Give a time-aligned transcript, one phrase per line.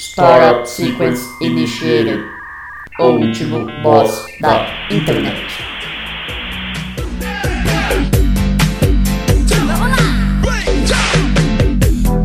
[0.00, 2.24] Startup Sequence Initiated.
[3.00, 5.36] O último boss da internet.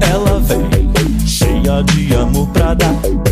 [0.09, 3.24] Ela vem cheia de amor pra dar.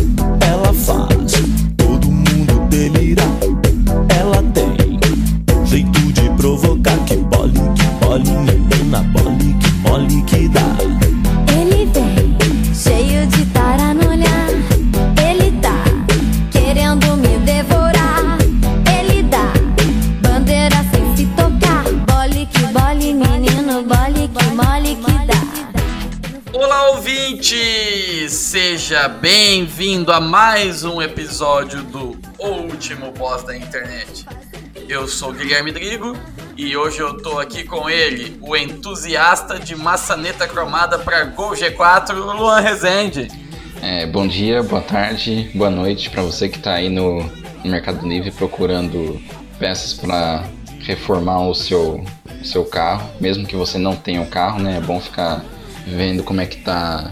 [29.08, 34.24] Bem-vindo a mais um episódio do O Último Boss da Internet.
[34.88, 36.16] Eu sou Guilherme Drigo
[36.56, 42.14] e hoje eu tô aqui com ele, o entusiasta de maçaneta cromada para Gol G4,
[42.14, 43.28] Luan Rezende.
[43.82, 47.30] É, bom dia, boa tarde, boa noite para você que está aí no,
[47.62, 49.20] Mercado Livre procurando
[49.58, 50.48] peças para
[50.80, 52.02] reformar o seu,
[52.40, 54.78] o seu carro, mesmo que você não tenha um carro, né?
[54.78, 55.44] É bom ficar
[55.86, 57.10] vendo como é que tá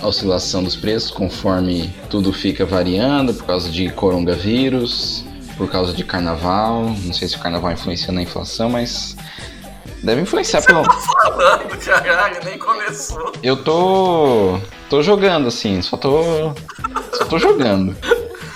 [0.00, 5.24] a oscilação dos preços conforme tudo fica variando por causa de coronavírus,
[5.56, 6.84] por causa de carnaval.
[7.04, 9.16] Não sei se o carnaval influencia na inflação, mas
[10.02, 10.84] deve influenciar pelo.
[10.84, 13.32] Falando, caralho, nem começou.
[13.42, 14.58] Eu tô.
[14.88, 16.52] tô jogando assim, só tô.
[17.12, 17.96] só tô jogando.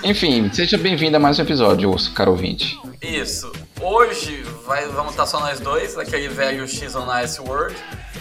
[0.03, 2.79] Enfim, seja bem-vindo a mais um episódio, caro ouvinte.
[3.01, 3.51] Isso.
[3.81, 7.75] Hoje vai, vamos estar só nós dois, aquele velho X on Ice World,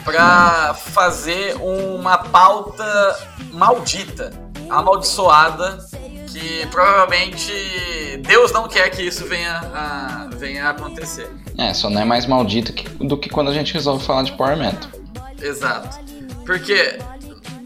[0.03, 3.19] pra fazer uma pauta
[3.51, 4.31] maldita,
[4.69, 5.77] amaldiçoada,
[6.27, 7.51] que provavelmente
[8.25, 11.29] Deus não quer que isso venha a, venha a acontecer.
[11.57, 14.31] É, só não é mais maldito que- do que quando a gente resolve falar de
[14.33, 14.89] Power Metal.
[15.39, 15.99] Exato.
[16.45, 16.97] Porque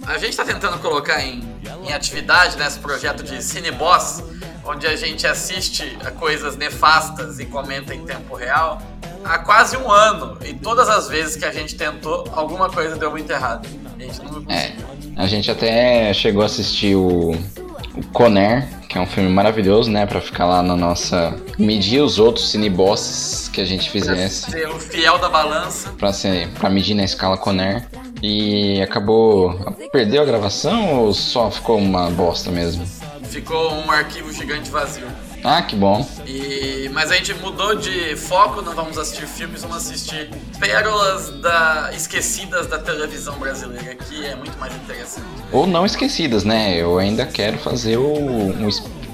[0.06, 1.42] a gente está tentando colocar em,
[1.84, 4.24] em atividade nesse projeto de Cineboss,
[4.66, 8.82] onde a gente assiste a coisas nefastas e comenta em tempo real,
[9.28, 10.38] há quase um ano.
[10.44, 13.68] E todas as vezes que a gente tentou, alguma coisa deu muito errado.
[13.96, 14.74] A gente não É,
[15.16, 20.06] a gente até chegou a assistir o, o Conner, que é um filme maravilhoso, né?
[20.06, 21.36] Pra ficar lá na nossa.
[21.58, 24.50] medir os outros cinebosses que a gente fizesse.
[24.50, 25.90] Ser o fiel da balança.
[25.98, 27.88] Pra, ser, pra medir na escala Conner.
[28.22, 29.54] E acabou.
[29.92, 32.86] Perdeu a gravação ou só ficou uma bosta mesmo?
[33.24, 35.08] Ficou um arquivo gigante vazio.
[35.44, 36.08] Ah, que bom.
[36.26, 41.92] E, mas a gente mudou de foco, não vamos assistir filmes, vamos assistir pérolas da,
[41.94, 45.28] esquecidas da televisão brasileira, que é muito mais interessante.
[45.52, 46.76] Ou não esquecidas, né?
[46.76, 48.68] Eu ainda quero fazer o, um,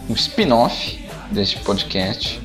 [0.09, 2.41] um spin-off deste podcast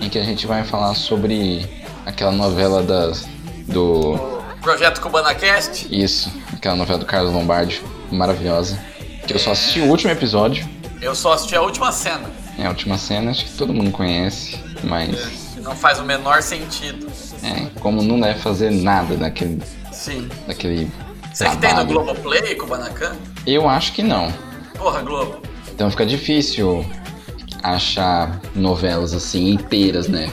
[0.00, 1.66] em que a gente vai falar sobre
[2.04, 3.26] aquela novela das,
[3.66, 4.14] do.
[4.14, 8.78] O Projeto CubanaCast, Isso, aquela novela do Carlos Lombardi, maravilhosa.
[9.26, 10.68] Que eu só assisti o último episódio.
[11.00, 12.39] eu só assisti a última cena.
[12.60, 17.06] É a última cena, acho que todo mundo conhece, mas Não faz o menor sentido.
[17.42, 19.62] é, como não deve fazer nada daquele.
[19.92, 20.28] Sim.
[20.46, 20.90] daquele
[21.32, 21.84] Você que tem no.
[21.86, 23.16] Globoplay, Kubanacan?
[23.46, 24.32] Eu acho que não.
[24.76, 25.40] Porra, Globo.
[25.72, 26.84] Então fica difícil
[27.62, 30.30] achar novelas assim inteiras, né?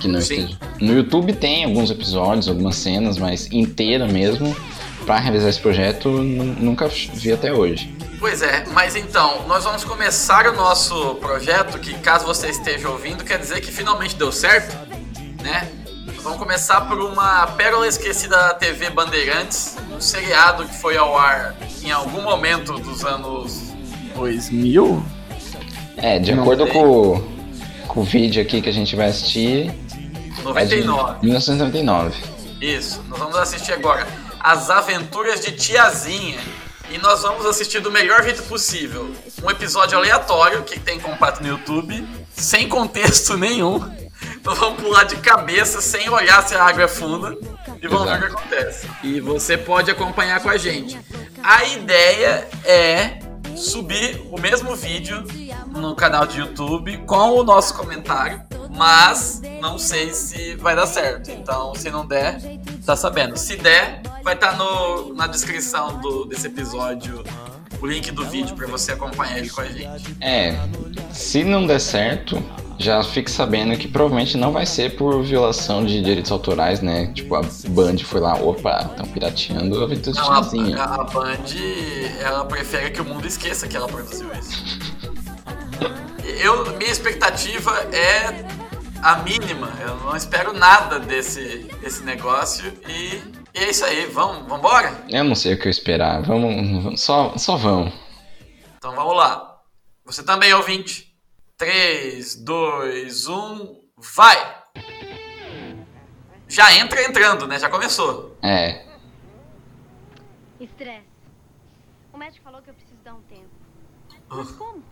[0.00, 0.34] Que não Sim.
[0.40, 0.58] esteja.
[0.80, 4.54] No YouTube tem alguns episódios, algumas cenas, mas inteira mesmo.
[5.06, 7.94] Pra realizar esse projeto, nu- nunca vi até hoje.
[8.20, 13.24] Pois é, mas então, nós vamos começar o nosso projeto, que caso você esteja ouvindo,
[13.24, 14.76] quer dizer que finalmente deu certo,
[15.42, 15.66] né?
[16.22, 21.56] Vamos começar por uma pérola esquecida da TV Bandeirantes, um seriado que foi ao ar
[21.82, 23.72] em algum momento dos anos
[24.14, 25.02] 2000?
[25.96, 27.26] É, de Não acordo com,
[27.88, 31.20] com o vídeo aqui que a gente vai assistir, é de 99.
[31.22, 32.22] 1999.
[32.60, 34.06] Isso, nós vamos assistir agora
[34.38, 36.38] As Aventuras de Tiazinha.
[36.90, 39.14] E nós vamos assistir do melhor jeito possível.
[39.42, 43.78] Um episódio aleatório que tem compacto no YouTube, sem contexto nenhum.
[44.42, 47.36] Nós vamos pular de cabeça sem olhar se a água é funda
[47.80, 48.38] e vamos ver o que Exato.
[48.38, 48.88] acontece.
[49.04, 50.98] E você pode acompanhar com a gente.
[51.42, 53.18] A ideia é
[53.56, 55.24] subir o mesmo vídeo
[55.68, 61.30] no canal de YouTube com o nosso comentário, mas não sei se vai dar certo.
[61.30, 62.40] Então, se não der,
[62.84, 63.36] tá sabendo.
[63.36, 67.22] Se der, vai estar no, na descrição do, desse episódio
[67.80, 70.16] o link do vídeo para você acompanhar ele com a gente.
[70.20, 70.58] É,
[71.12, 72.42] se não der certo,
[72.78, 77.12] já fique sabendo que provavelmente não vai ser por violação de direitos autorais, né?
[77.14, 81.36] Tipo, a Band foi lá, opa, estão pirateando a Aventura Não, a, a Band,
[82.20, 84.62] ela prefere que o mundo esqueça que ela produziu isso.
[86.42, 88.46] Eu, minha expectativa é
[89.02, 89.70] a mínima.
[89.80, 93.20] Eu não espero nada desse, desse negócio e,
[93.54, 94.06] e é isso aí.
[94.06, 95.04] Vamos, vambora?
[95.08, 96.22] Eu não sei o que eu esperar.
[96.22, 97.92] Vamos, vamos- só, só vão.
[98.76, 99.60] Então vamos lá.
[100.04, 101.08] Você também, ouvinte.
[101.56, 104.60] 3, 2, 1, vai!
[106.48, 107.58] Já entra entrando, né?
[107.58, 108.36] Já começou.
[108.42, 108.86] É.
[110.58, 111.04] Estresse.
[112.12, 113.48] O médico falou que eu preciso dar um tempo.
[114.28, 114.82] Mas como?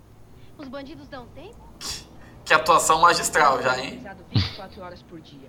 [0.59, 1.57] Os bandidos dão tempo?
[2.45, 3.97] Que atuação magistral já, hein?
[3.99, 5.49] Pesado 24 horas por dia.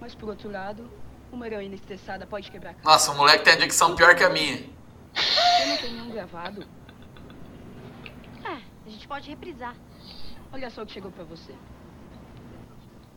[0.00, 0.90] Mas por outro lado,
[1.34, 2.84] uma heroína estressada pode quebrar a cara.
[2.88, 4.56] Nossa, o moleque tem a dicção pior que a minha.
[4.56, 6.66] Eu não tenho nenhum gravado.
[8.44, 9.74] É, a gente pode reprisar.
[10.52, 11.52] Olha só o que chegou pra você.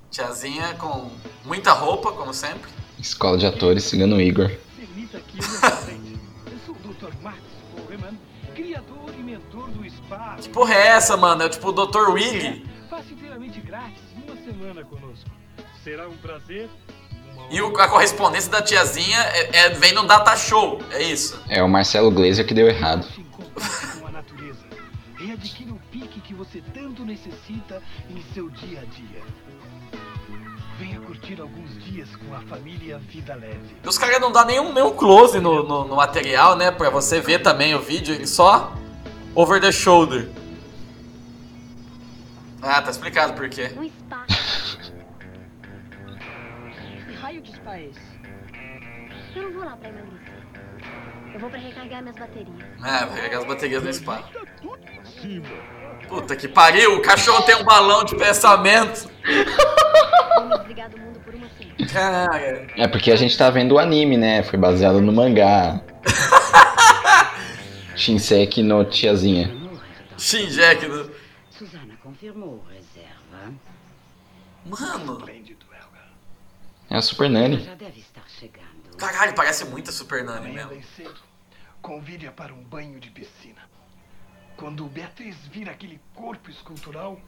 [0.10, 1.12] Tiazinha com
[1.46, 2.72] muita roupa, como sempre.
[2.98, 4.50] Escola de atores seguindo o Igor.
[4.76, 7.14] Permita que eu sou o Dr.
[7.22, 7.40] Max
[7.76, 8.18] Foreman,
[8.56, 10.38] criador e mentor do spa.
[10.42, 11.44] Que porra é essa, mano?
[11.44, 12.10] É tipo o Dr.
[12.10, 12.66] Willy.
[12.90, 15.30] Faça inteiramente grátis uma semana conosco.
[15.84, 16.70] Será um prazer.
[17.50, 20.82] E o- a correspondência da tiazinha é, é- vem no data show.
[20.92, 21.40] É isso.
[21.48, 23.08] É o Marcelo Glazer que deu errado.
[25.20, 29.22] E o pique que você tanto necessita em seu dia a dia.
[30.80, 33.76] Venha curtir alguns dias com a família Vida Leve.
[33.86, 36.70] Os caras não dão nenhum, nenhum close no, no, no material, né?
[36.70, 38.14] Pra você ver também o vídeo.
[38.14, 38.74] Ele só
[39.34, 40.30] over the shoulder.
[42.62, 43.72] Ah, tá explicado por quê.
[43.78, 44.26] Um spa.
[47.82, 48.18] Esse?
[49.36, 50.34] Eu não vou lá pra emagrecer.
[51.34, 52.66] Eu vou pra recarregar minhas baterias.
[52.84, 54.24] É, vai pegar as baterias no spa.
[56.08, 59.10] Puta que pariu, o cachorro tem um balão de pensamento.
[60.36, 61.92] Vou me desligar do mundo por uma semana.
[61.92, 62.68] Cara.
[62.76, 64.42] É porque a gente tá vendo o anime, né?
[64.44, 65.82] Foi baseado no mangá.
[67.96, 69.56] Shinseki no Tiazinha.
[70.18, 71.12] Shinjek do.
[71.52, 73.54] Susana confirmou reserva.
[74.66, 75.37] Mano.
[76.90, 77.30] É a Super
[78.40, 78.96] chegando.
[78.98, 80.84] caralho, parece muito a Super Nani Amanhã mesmo.
[80.96, 81.20] cedo,
[81.82, 83.62] convide-a para um banho de piscina.
[84.56, 87.20] Quando Beatriz vir aquele corpo escultural,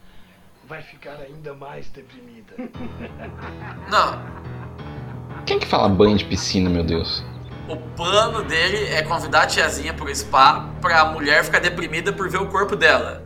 [0.68, 2.54] vai ficar ainda mais deprimida.
[3.90, 7.24] Não, Quem que fala banho de piscina, meu Deus?
[7.68, 12.42] o plano dele é convidar a tiazinha pro spa pra mulher ficar deprimida por ver
[12.42, 13.24] o corpo dela.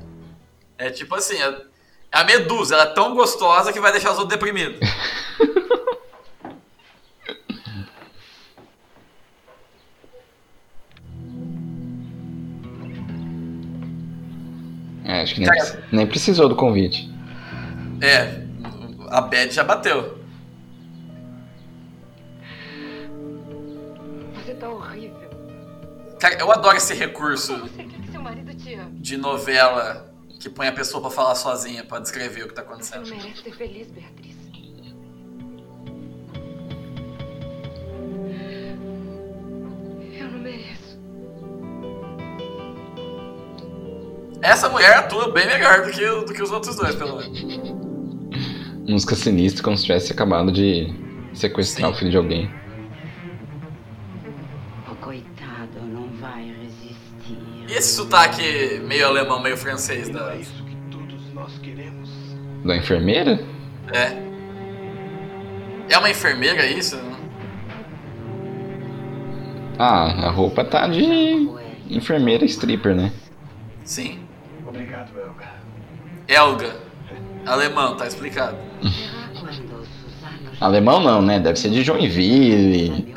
[0.77, 1.73] É tipo assim, é
[2.13, 4.79] é a medusa, ela é tão gostosa que vai deixar os outros deprimidos.
[15.05, 15.49] É, acho que nem,
[15.91, 17.11] nem precisou do convite.
[18.01, 18.43] É,
[19.09, 20.17] a bad já bateu.
[24.35, 25.29] Você tá horrível.
[26.19, 27.93] Cara, eu adoro esse recurso Você que
[28.99, 30.09] de novela
[30.39, 33.09] que põe a pessoa pra falar sozinha, pra descrever o que tá Você acontecendo.
[33.09, 34.32] merece ser feliz, Beatriz.
[44.43, 47.41] Essa mulher atua bem melhor do que, do que os outros dois, pelo menos.
[48.85, 50.93] Música sinistra, como se tivesse acabado de
[51.33, 51.95] sequestrar Sim.
[51.95, 52.51] o filho de alguém.
[54.91, 57.39] O coitado não vai resistir.
[57.69, 60.33] E esse sotaque meio alemão, meio francês da.
[60.33, 62.09] é isso que todos nós queremos.
[62.65, 63.41] Da enfermeira?
[63.93, 64.33] É.
[65.89, 66.99] É uma enfermeira isso?
[69.79, 71.49] Ah, a roupa tá de
[71.89, 73.13] enfermeira stripper, né?
[73.85, 74.22] Sim.
[74.73, 75.51] Obrigado, Helga.
[76.27, 76.75] Elga.
[77.45, 78.57] Alemão, tá explicado.
[80.59, 81.39] Alemão não, né?
[81.39, 83.13] Deve ser de Joinville,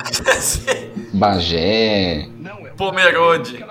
[1.15, 2.29] Bagé.
[2.45, 2.75] Helga.
[2.77, 3.65] Pomerode.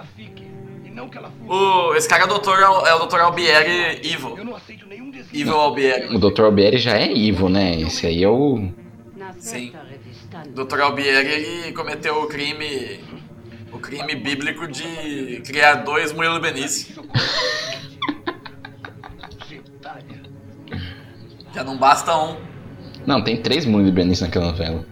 [1.47, 3.19] O, esse cara é o doutor, é o Dr.
[3.19, 4.35] Albieri Evil.
[4.35, 5.41] Eu não aceito nenhum desvio.
[5.41, 6.15] Evil Albieri.
[6.15, 6.41] O Dr.
[6.41, 7.79] Albieri já é Ivo, né?
[7.81, 8.67] Esse aí é o.
[9.37, 9.71] Sim.
[9.87, 10.81] revista Dr.
[10.81, 12.99] Albieri ele cometeu o crime.
[13.71, 17.03] O crime bíblico de criar dois Murilo Benício.
[21.55, 22.35] Já não basta um.
[23.07, 24.83] Não, tem três Mundo Benício naquela novela.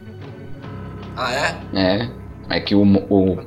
[1.18, 1.58] Ah, é?
[1.74, 2.10] É.
[2.50, 3.38] É que o, o-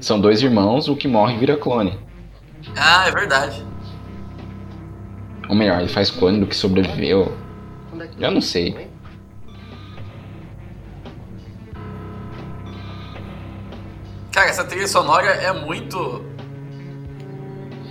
[0.00, 1.98] são dois irmãos, o que morre vira clone.
[2.76, 3.64] Ah, é verdade.
[5.48, 7.32] Ou melhor, ele faz clone do que sobreviveu.
[8.18, 8.88] Eu não sei.
[14.32, 16.24] Cara, essa trilha sonora é muito.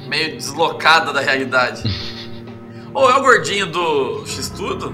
[0.07, 1.83] meio deslocada da realidade.
[2.93, 4.93] Ou é o gordinho do X-Tudo?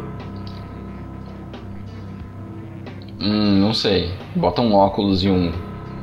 [3.19, 4.13] Hum, não sei.
[4.35, 5.51] Bota um óculos e um,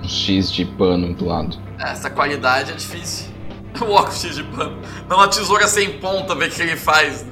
[0.03, 1.57] um X de pano do lado.
[1.79, 3.33] Essa qualidade é difícil.
[3.81, 4.79] O óculos X de pano.
[5.09, 7.25] Não uma tesoura sem ponta, ver o que ele faz.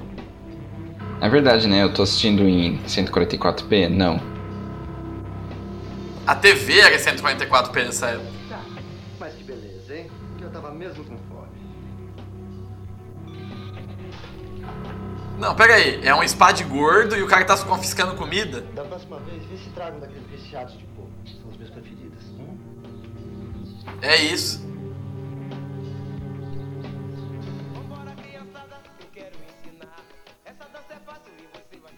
[1.20, 1.82] É verdade, né?
[1.82, 3.88] Eu tô assistindo em 144p?
[3.88, 4.20] Não.
[6.26, 8.30] A TV era 144p nessa época.
[8.48, 8.60] Tá,
[9.20, 10.06] mas que beleza, hein?
[10.40, 11.33] Eu tava mesmo com fome.
[15.38, 16.00] Não, pera aí.
[16.06, 18.60] É um spa de gordo e o cara tá confiscando comida?
[18.60, 21.10] Da próxima vez, vê se tragam daqueles recheados de porco.
[21.40, 22.24] São os meus preferidos.
[22.38, 22.56] Hum?
[24.00, 24.64] É isso.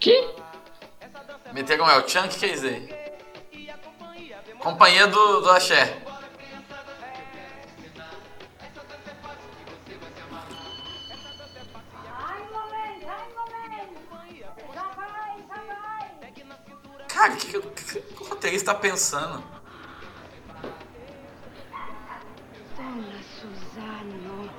[0.00, 0.28] Que?
[1.52, 2.26] Meteram um El Chan?
[2.26, 2.88] O que, que é isso aí?
[4.60, 5.96] Companhia do, do Axé.
[17.16, 19.42] Cara, o que, que, o que que o roteirista tá pensando?
[22.76, 24.50] Dona Suzano,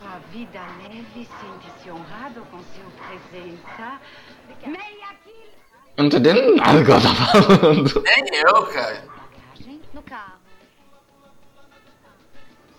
[0.00, 4.00] a vida leve, sente-se honrado com sua presença.
[4.64, 5.50] Meia quilo.
[5.96, 8.02] Eu não tô entendendo nada que ela tá falando.
[8.02, 9.04] Nem eu, cara.
[9.92, 10.38] No carro.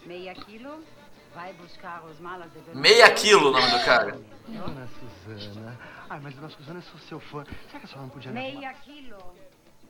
[0.05, 0.81] Meia quilo,
[1.35, 2.77] vai buscar os malas de.
[2.77, 4.17] Meia quilo o nome do cara.
[4.47, 4.87] Dona
[5.25, 5.77] Suzana.
[6.11, 7.45] Ai, mas Dona Suzana, eu sou seu fã.
[7.67, 9.33] Será que a senhora não podia me Meia quilo.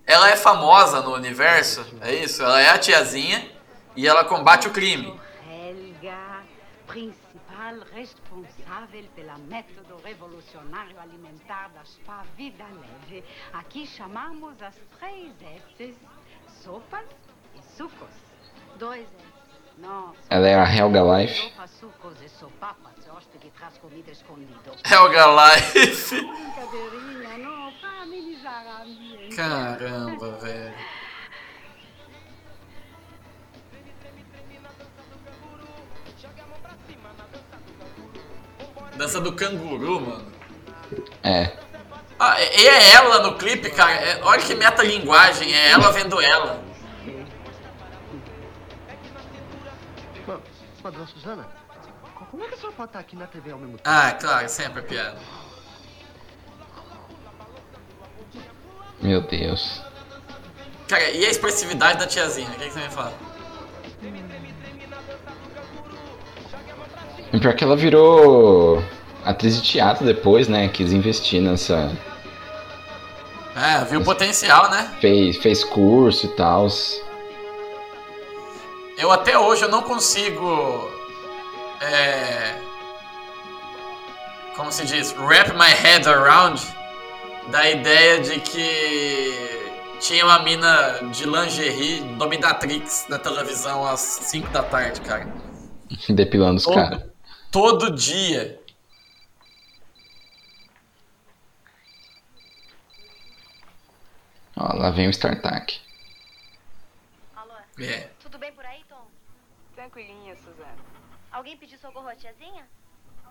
[0.05, 2.43] Ela é famosa no universo, é isso?
[2.43, 3.51] Ela é a tiazinha
[3.95, 5.19] e ela combate o crime.
[5.49, 6.43] Helga,
[6.85, 13.23] principal responsável pelo método revolucionário alimentar da Spa Vida Leve.
[13.51, 15.33] Aqui chamamos as três
[15.75, 15.95] F's,
[16.63, 17.05] sopas
[17.55, 18.13] e sucos.
[18.77, 19.30] Dois F's.
[20.29, 21.53] Ela é a Helga Life.
[24.89, 26.21] Helga Life.
[29.35, 30.73] Caramba, velho.
[38.95, 40.31] Dança do canguru, mano.
[41.23, 41.51] É.
[42.19, 43.93] Ah, e é ela no clipe, cara.
[43.93, 46.70] É- olha que metalinguagem, é ela vendo ela.
[50.89, 51.47] Dona Suzana,
[52.29, 53.89] como é que a senhora pode estar aqui na TV ao mesmo tempo?
[53.89, 55.17] Ah, claro, sempre é piada.
[59.01, 59.81] Meu Deus.
[60.87, 62.49] Cara, e a expressividade da tiazinha?
[62.49, 63.13] O que, que você me fala?
[67.33, 68.83] E pior que ela virou
[69.23, 70.67] atriz de teatro depois, né?
[70.67, 71.91] Quis investir nessa.
[73.55, 74.91] É, viu o potencial, né?
[74.99, 76.67] Fez, fez curso e tal.
[79.01, 80.87] Eu até hoje eu não consigo.
[81.81, 82.61] É,
[84.55, 85.11] como se diz?
[85.17, 86.61] Wrap my head around
[87.49, 94.61] da ideia de que tinha uma mina de lingerie dominatrix na televisão às 5 da
[94.61, 95.27] tarde, cara.
[96.07, 97.01] Depilando os caras.
[97.51, 98.59] Todo dia.
[104.55, 105.79] Ó, lá vem o StarTAC.
[107.35, 108.09] Alô, É.
[108.21, 109.07] tudo bem por aí, Tom?
[109.91, 110.77] Tranquilinha, Suzana.
[111.31, 112.65] Alguém pediu socorro à tiazinha?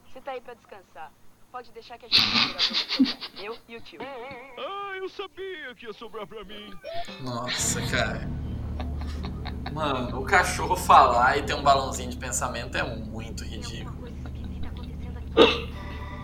[0.06, 1.10] Você tá aí pra descansar.
[1.50, 3.46] Pode deixar que a gente vai você.
[3.46, 3.98] Eu e o tio.
[4.02, 6.70] Ah, eu sabia que ia sobrar pra mim.
[7.22, 8.28] Nossa, cara.
[9.72, 14.08] Mano, o cachorro falar e ter um balãozinho de pensamento é muito ridículo.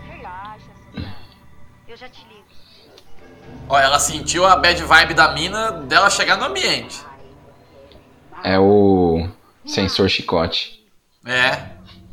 [0.07, 1.17] Relaxa, Suzana.
[1.89, 2.45] Eu já te ligo.
[3.69, 7.05] Ó, ela sentiu a bad vibe da mina dela chegar no ambiente.
[8.45, 9.06] É o
[9.67, 10.85] sensor chicote.
[11.25, 11.71] É.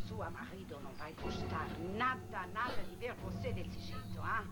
[0.08, 1.68] Sua marido não vai gostar
[1.98, 2.18] nada,
[2.54, 4.44] nada de ver você desse jeito, ah?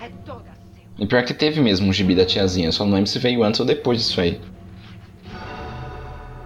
[0.00, 0.84] É toda seu.
[0.98, 3.60] E pior que teve mesmo um gibi da tiazinha, só não lembro se veio antes
[3.60, 4.40] ou depois disso aí.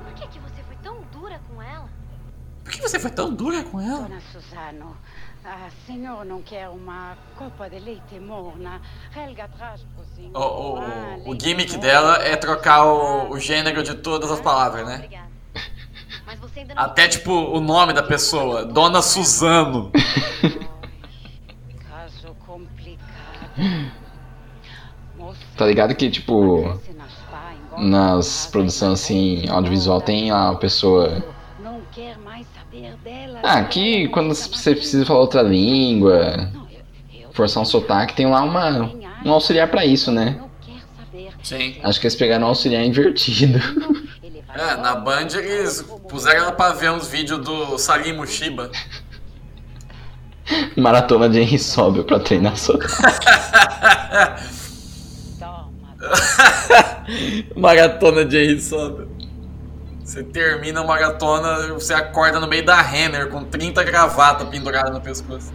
[0.05, 1.89] Por que, que você foi tão dura com ela?
[2.65, 4.03] Por que você foi tão dura com ela?
[4.03, 4.21] Dona
[5.87, 8.81] senhor não quer uma copa de leite morna?
[9.15, 10.37] Helga traz pro senhor.
[10.37, 14.41] O, o, ah, o leite gimmick dela é trocar o, o gênero de todas as
[14.41, 14.97] palavras, né?
[14.97, 15.27] Obrigada.
[16.27, 16.83] Mas você ainda não.
[16.83, 19.93] Até tipo o nome da pessoa, Dona Suzano.
[21.89, 23.93] Caso complicado.
[25.57, 26.79] Tá ligado que, tipo,
[27.79, 31.25] nas produções assim, audiovisual tem a pessoa.
[33.43, 36.51] Ah, aqui quando você precisa falar outra língua,
[37.33, 38.91] forçar um sotaque, tem lá uma,
[39.25, 40.41] um auxiliar pra isso, né?
[41.43, 41.77] Sim.
[41.83, 43.59] Acho que eles pegaram um auxiliar invertido.
[44.59, 48.71] É, na Band eles puseram ela pra ver uns vídeos do Salim Mushiba.
[50.75, 52.95] Maratona de Henry Sobel pra treinar sotaque.
[55.39, 55.95] Toma.
[57.55, 59.09] maratona de Henry Sobel.
[60.07, 65.01] Você termina a maratona, você acorda no meio da Renner com 30 gravatas penduradas no
[65.01, 65.53] pescoço.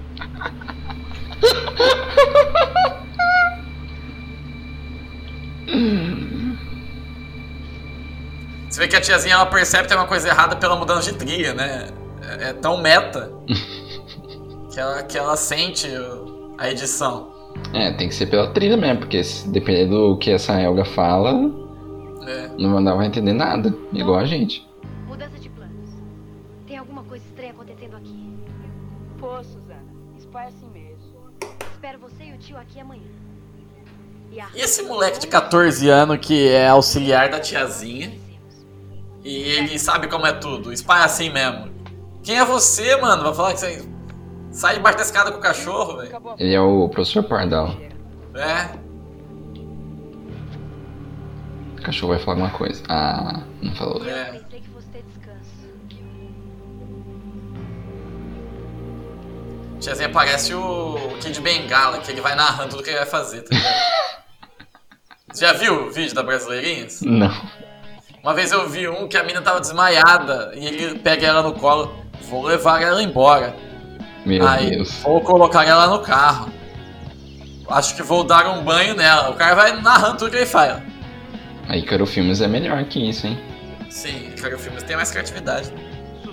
[8.69, 11.17] Você vê que a tiazinha ela percebe que tem uma coisa errada pela mudança de
[11.17, 11.87] trilha, né?
[12.21, 13.31] É, é tão meta
[14.73, 15.87] Que ela, que ela sente
[16.57, 17.31] a edição.
[17.73, 21.33] É, tem que ser pela trilha mesmo, porque se depender do que essa Helga fala,
[22.27, 22.47] É.
[22.57, 23.73] não vai entender nada.
[23.93, 24.67] Igual a gente.
[25.07, 25.89] Mudança de planos.
[26.67, 28.37] Tem alguma coisa estranha acontecendo aqui.
[29.19, 29.83] Pô, Suzana,
[30.35, 31.31] é assim mesmo.
[31.71, 33.03] Espero você e o tio aqui amanhã.
[34.31, 34.47] E, a...
[34.55, 38.13] E esse moleque de 14 anos que é auxiliar da tiazinha.
[39.23, 40.69] E ele sabe como é tudo.
[40.69, 41.69] O Spy é assim mesmo.
[42.23, 43.23] Quem é você, mano?
[43.23, 43.85] Vai falar que você
[44.51, 46.11] sai debaixo da escada com o cachorro, velho.
[46.37, 47.75] Ele é o professor Pardal.
[48.35, 48.90] É.
[51.81, 52.83] O cachorro vai falar alguma coisa.
[52.87, 54.07] Ah, não falou.
[54.07, 54.39] É.
[59.79, 63.55] Tiazinha parece o Kid Bengala, que ele vai narrando tudo que ele vai fazer, tá
[63.55, 63.75] ligado?
[65.33, 67.01] Já viu o vídeo da Brasileirinhas?
[67.01, 67.33] Não.
[68.21, 71.53] Uma vez eu vi um que a mina tava desmaiada e ele pega ela no
[71.53, 71.95] colo.
[72.29, 73.55] Vou levar ela embora.
[74.23, 74.99] Meu Aí Deus.
[75.01, 76.51] vou colocar ela no carro.
[77.67, 79.31] Acho que vou dar um banho nela.
[79.31, 80.90] O cara vai narrando tudo que ele faz.
[81.71, 83.37] Aí Caro Filmes é melhor que isso, hein?
[83.89, 85.71] Sim, cara, o filme tem mais criatividade.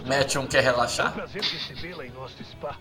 [0.05, 1.13] Mete um quer É um relaxar.
[1.13, 2.77] prazer recebê-la em nosso spa.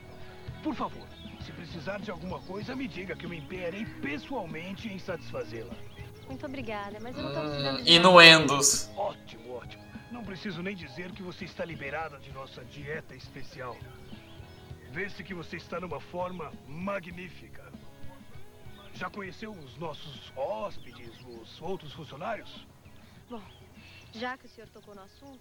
[0.64, 1.06] Por favor,
[1.46, 5.76] se precisar de alguma coisa, me diga que eu me empenharei pessoalmente em satisfazê-la.
[6.28, 8.90] Muito obrigada, mas eu não tô precisando Hum, de inuendos.
[8.98, 9.84] Ótimo, ótimo.
[10.12, 13.78] Não preciso nem dizer que você está liberada de nossa dieta especial.
[14.92, 17.57] Vê-se que você está numa forma magnífica.
[18.98, 22.66] Já conheceu os nossos hóspedes, os outros funcionários?
[24.14, 25.40] Já que o senhor tocou no assunto,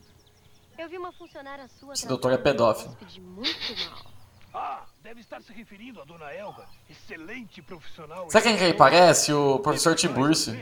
[0.76, 2.96] eu vi uma funcionária sua Esse doutor é pedófilo.
[3.18, 4.12] muito mal.
[4.52, 8.30] Ah, deve estar se referindo à dona Elga, excelente profissional.
[8.30, 9.32] Sabe quem que ele parece?
[9.32, 10.54] O professor Tiburcio.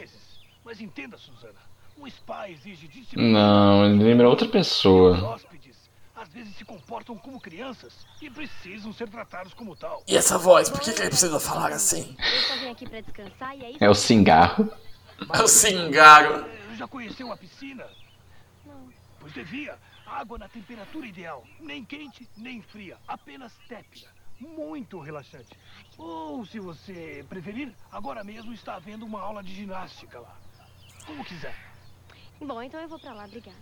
[0.65, 1.59] Mas entenda, Suzana,
[1.99, 3.29] um spa exige disciplina.
[3.39, 5.17] Não, ele lembra outra Os pessoa.
[5.35, 5.84] hóspedes
[6.15, 7.93] às vezes se comportam como crianças
[8.23, 10.03] e precisam ser tratados como tal.
[10.07, 10.71] E essa voz?
[10.71, 12.17] Por que, que ele precisa falar assim?
[12.19, 14.73] Eu só vim aqui pra descansar e é É o Cingarro.
[15.33, 16.45] É o Cingaro.
[16.47, 17.87] Eh, Já conheceu a piscina?
[18.65, 18.89] Não.
[19.21, 19.79] Pois devia.
[20.07, 21.45] Água na temperatura ideal.
[21.61, 22.97] Nem quente, nem fria.
[23.09, 24.09] Apenas tépida.
[24.41, 25.57] Muito relaxante.
[25.97, 30.37] Ou, se você preferir, agora mesmo está havendo uma aula de ginástica lá.
[31.07, 31.55] Como quiser.
[32.41, 33.57] Bom, então eu vou pra lá, obrigada.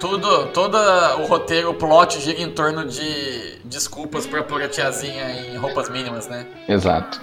[0.00, 5.30] Tudo, todo o roteiro, o plot gira em torno de desculpas pra pôr a tiazinha
[5.46, 6.46] em roupas mínimas, né?
[6.68, 7.20] Exato.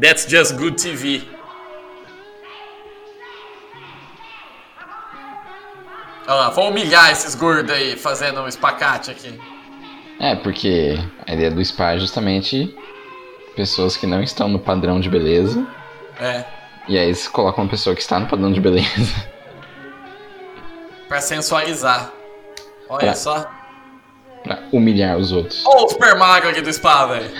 [0.00, 1.22] That's just good TV.
[6.26, 9.40] Olha lá, vou humilhar esses gordos aí fazendo um espacate aqui.
[10.20, 12.74] É, porque a ideia do spa é justamente
[13.56, 15.66] pessoas que não estão no padrão de beleza.
[16.20, 16.44] É,
[16.88, 19.14] E aí você coloca uma pessoa que está no padrão de beleza.
[21.08, 22.10] pra sensualizar.
[22.88, 23.14] Olha É.
[23.14, 23.46] só.
[24.42, 25.64] pra humilhar os outros.
[25.66, 27.30] Olha o super magro aqui do spa, velho.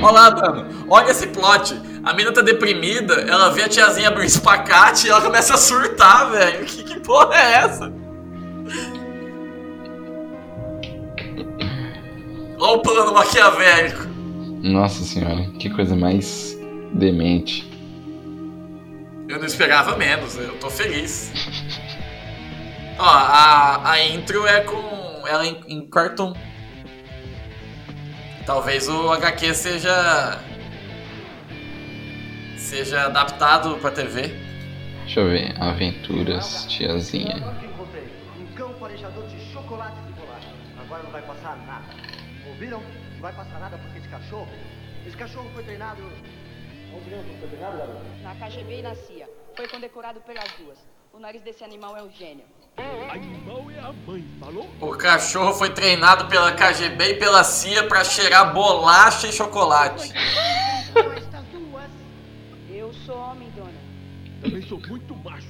[0.00, 0.86] Olha lá, mano.
[0.88, 1.74] Olha esse plot.
[2.04, 5.58] A mina tá deprimida, ela vê a tiazinha abrir um espacate e ela começa a
[5.58, 6.64] surtar, velho.
[6.64, 7.92] Que, que porra é essa?
[12.60, 14.07] Olha o plano maquiavélico.
[14.62, 16.58] Nossa senhora, que coisa mais
[16.92, 17.68] demente.
[19.28, 21.32] Eu não esperava menos, eu tô feliz.
[22.98, 26.34] Ó, a, a intro é com ela em, em cartoon.
[28.44, 30.40] Talvez o HQ seja.
[32.56, 34.34] seja adaptado pra TV.
[35.04, 35.54] Deixa eu ver.
[35.62, 37.36] Aventuras, tiazinha.
[37.36, 38.04] Agora que encontrei.
[38.40, 40.50] Um cão farejador de chocolates e bolachas.
[40.80, 41.86] Agora não vai passar nada.
[42.48, 42.82] Ouviram?
[43.18, 44.48] Não vai passar nada porque esse cachorro.
[45.04, 46.00] Esse cachorro foi treinado.
[46.94, 48.04] Onde mesmo foi treinado, garoto?
[48.22, 49.28] Na KGB e na CIA.
[49.56, 50.78] Foi condecorado pelas duas.
[51.12, 52.44] O nariz desse animal é um gênio.
[53.10, 54.70] Animal é a mãe, falou?
[54.80, 60.12] O cachorro foi treinado pela KGB e pela CIA pra cheirar bolacha e chocolate.
[60.92, 61.28] Duas.
[62.70, 63.72] Eu sou homem, dona.
[64.40, 65.48] Também sou muito macho.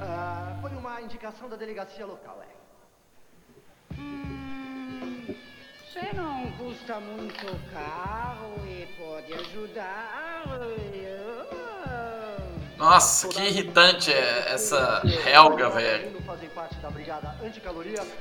[0.00, 2.59] Ah, foi uma indicação da delegacia local, é.
[5.92, 10.30] Você não custa muito caro e pode ajudar.
[12.78, 16.12] Nossa, que irritante é essa Helga, velho.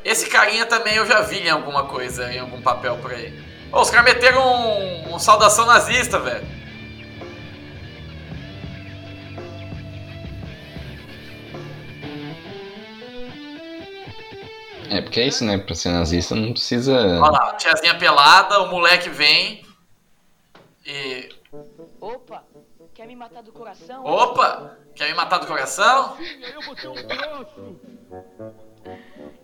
[0.04, 3.40] Esse carinha também eu já vi em alguma coisa, em algum papel por aí.
[3.72, 6.59] Ô, os caras meteram um, um saudação nazista, velho.
[14.90, 15.58] É, porque é isso, né?
[15.58, 16.94] Pra ser nazista não precisa.
[16.94, 19.64] Olha lá, tiazinha pelada, o moleque vem
[20.86, 21.30] e.
[22.02, 22.44] Opa,
[22.94, 24.04] quer me matar do coração?
[24.06, 24.78] Opa!
[24.96, 26.18] Quer me matar do coração?
[26.20, 27.80] Eu vou um troço.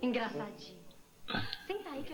[0.01, 0.75] Engraçadinho.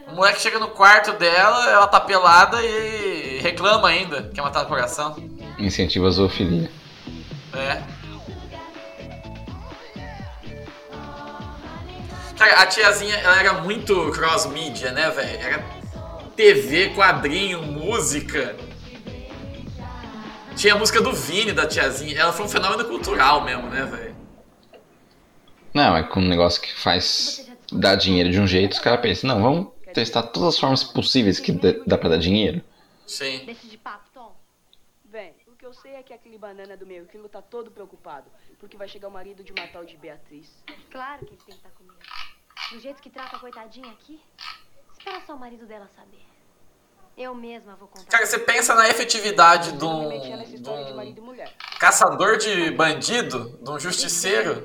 [0.08, 4.30] O moleque chega no quarto dela, ela tá pelada e reclama ainda.
[4.34, 5.16] Quer matar do coração?
[5.58, 6.72] Incentiva a zoofilia.
[7.54, 8.01] É.
[12.42, 15.40] Cara, a tiazinha, ela era muito cross-mídia, né, velho?
[15.40, 15.64] Era
[16.36, 18.58] TV, quadrinho, música.
[20.56, 22.20] Tinha a música do Vini, da tiazinha.
[22.20, 24.16] Ela foi um fenômeno cultural mesmo, né, velho?
[25.72, 29.28] Não, é com um negócio que faz dar dinheiro de um jeito, os caras pensam,
[29.28, 31.52] não, vamos testar todas as formas possíveis que
[31.86, 32.60] dá pra dar dinheiro.
[33.06, 33.46] Sim.
[33.46, 34.36] Deixa de papo, Tom.
[35.06, 38.32] Bem, o que eu sei é que aquele banana do meio quilo tá todo preocupado,
[38.60, 40.52] porque vai chegar o marido de uma tal de Beatriz.
[40.90, 42.00] Claro que ele tem que estar comigo.
[42.72, 44.20] Do jeito que trata a coitadinha aqui,
[44.98, 46.22] espera só o marido dela saber.
[47.18, 48.10] Eu mesma vou contar.
[48.10, 51.36] Cara, você pensa na efetividade de um, de um
[51.78, 54.64] caçador de bandido, de um justiceiro,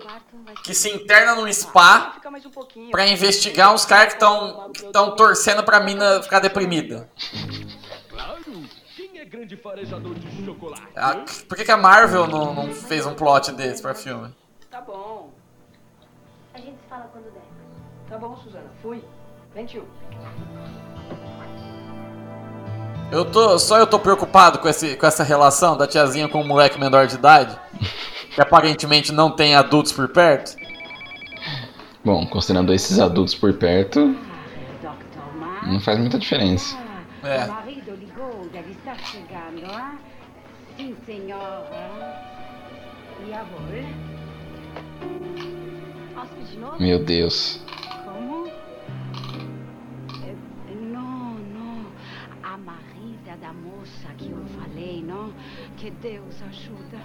[0.62, 2.92] que se interna num spa Fica mais um pouquinho.
[2.92, 7.10] pra investigar uns caras que estão que tão torcendo pra mina ficar deprimida.
[8.08, 8.44] Claro.
[8.94, 10.86] Quem é grande farejador de chocolate?
[10.94, 14.32] Ah, Por que, que a Marvel não, não fez um plot desse pra filme?
[14.70, 15.32] Tá bom.
[16.54, 17.45] A gente se fala quando der.
[18.08, 18.70] Tá bom, Suzana.
[18.82, 19.02] Fui.
[19.54, 19.84] Vem, tio.
[23.10, 26.46] Eu tô, só eu tô preocupado com, esse, com essa relação da tiazinha com o
[26.46, 27.56] moleque menor de idade,
[28.34, 30.56] que aparentemente não tem adultos por perto.
[32.04, 34.16] Bom, considerando esses adultos por perto,
[35.62, 36.76] não faz muita diferença.
[37.22, 37.44] É.
[37.44, 37.96] o marido
[53.40, 55.32] da moça que eu falei, não?
[55.76, 56.98] Que Deus ajuda.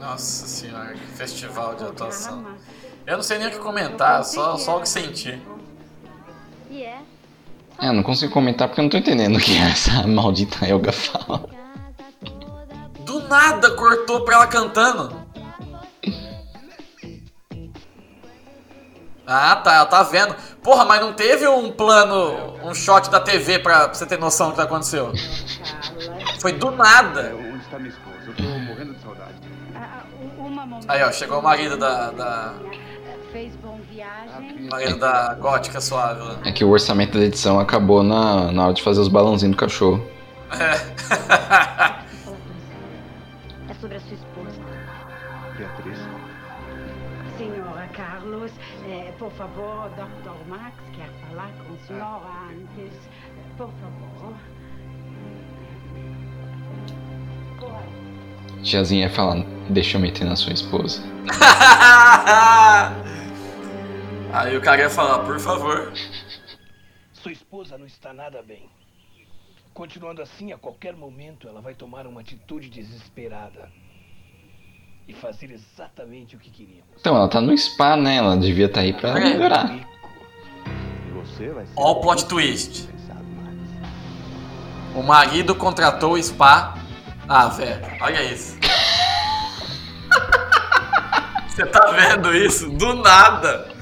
[0.00, 2.44] Nossa senhora, que festival de atuação.
[3.06, 5.40] Eu não sei nem o que comentar, só, só o que senti.
[6.70, 6.98] É.
[7.80, 10.92] É, eu não consigo comentar porque eu não tô entendendo o que essa maldita Elga
[10.92, 11.48] fala.
[13.00, 15.24] Do nada cortou pra ela cantando.
[19.26, 20.34] Ah, tá, ela tá vendo.
[20.62, 24.54] Porra, mas não teve um plano, um shot da TV pra você ter noção do
[24.54, 25.12] que aconteceu.
[26.40, 27.34] Foi do nada.
[27.34, 28.16] Onde está minha esposa?
[28.26, 29.32] Eu tô morrendo de saudade.
[29.74, 30.02] Ah,
[30.38, 30.90] Uma momento.
[30.90, 32.10] Aí, ó, chegou o marido da.
[32.10, 32.54] da
[33.32, 34.68] Fez bom viagem.
[34.70, 36.36] marido da gótica suave lá.
[36.44, 39.58] É que o orçamento da edição acabou na, na hora de fazer os balãozinhos do
[39.58, 40.06] cachorro.
[40.52, 42.04] É.
[43.68, 44.60] É sobre a sua esposa.
[45.56, 45.98] Beatriz.
[47.38, 48.52] Senhora Carlos,
[49.18, 50.48] por favor, Dr.
[50.48, 52.94] Max quer falar com a senhora antes.
[53.56, 54.34] Por favor.
[58.62, 61.02] Tiazinha falando, deixa eu meter na sua esposa.
[64.32, 65.92] Aí o cara ia falar, por favor.
[67.12, 68.68] Sua esposa não está nada bem.
[69.72, 73.70] Continuando assim, a qualquer momento ela vai tomar uma atitude desesperada.
[75.06, 76.84] E fazer exatamente o que queríamos.
[76.98, 78.16] Então, ela tá no spa, né?
[78.16, 79.68] Ela devia estar aí pra melhorar.
[81.52, 81.72] Vai ser.
[81.76, 82.88] Ó o plot twist.
[84.94, 86.78] O marido contratou o spa.
[87.28, 88.56] Ah, velho, olha isso.
[91.48, 92.70] Você tá vendo isso?
[92.70, 93.72] Do nada.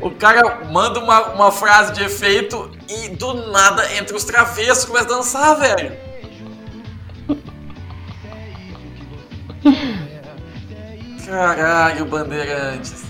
[0.00, 5.06] O cara manda uma, uma frase de efeito e do nada entre os travessos começa
[5.06, 6.07] a dançar, velho.
[11.28, 13.04] Caralho, Bandeirantes.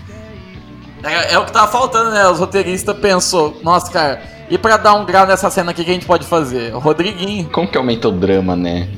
[1.05, 2.27] É, é o que tava faltando, né?
[2.29, 5.91] Os roteiristas pensou, nossa, cara, e pra dar um grau nessa cena aqui, o que
[5.91, 6.75] a gente pode fazer?
[6.75, 7.49] O Rodriguinho.
[7.51, 8.89] Como que aumenta o drama, né?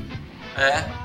[0.57, 1.01] É.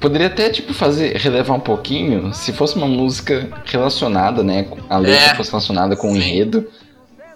[0.00, 4.68] Poderia até, tipo, fazer, relevar um pouquinho se fosse uma música relacionada, né?
[4.88, 5.34] A letra É.
[5.34, 6.68] fosse relacionada com o enredo.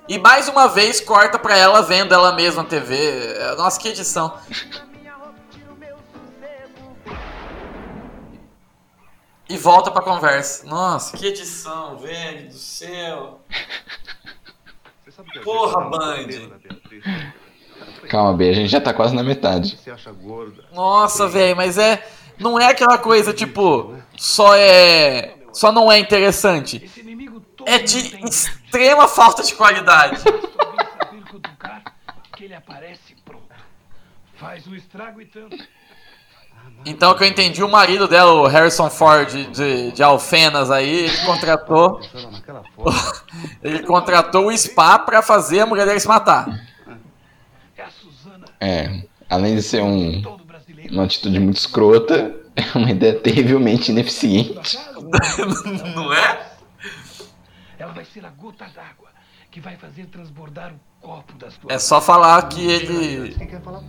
[0.08, 2.94] E mais uma vez corta pra ela vendo ela mesma na TV.
[2.94, 4.32] É, Nossa, que edição.
[9.48, 10.66] E volta pra conversa.
[10.66, 13.40] Nossa, que edição, velho do céu.
[15.04, 16.26] Você sabe que às Porra, Band.
[16.26, 17.04] Beatriz.
[18.08, 19.76] Calma, B, a gente já tá quase na metade.
[19.76, 20.64] Você acha gorda?
[20.72, 22.04] Nossa, velho, mas é.
[22.38, 23.96] Não é aquela coisa tipo.
[24.16, 25.36] Só é.
[25.52, 26.82] Só não é interessante.
[26.84, 30.22] Esse inimigo todo É de extrema falta de qualidade.
[32.40, 33.46] ele aparece pronto.
[34.34, 35.56] Faz um estrago e tanto.
[36.84, 41.16] Então, que eu entendi, o marido dela, o Harrison Ford de, de Alfenas aí, ele
[41.26, 42.00] contratou.
[43.60, 46.46] ele contratou o Spa pra fazer a mulher dele se matar.
[48.60, 50.22] É, além de ser um,
[50.90, 54.78] uma atitude muito escrota, é uma ideia terrivelmente ineficiente.
[55.94, 56.52] Não é?
[57.78, 59.06] Ela vai ser a gota d'água
[59.50, 63.36] que vai fazer transbordar o copo das tuas É só falar que ele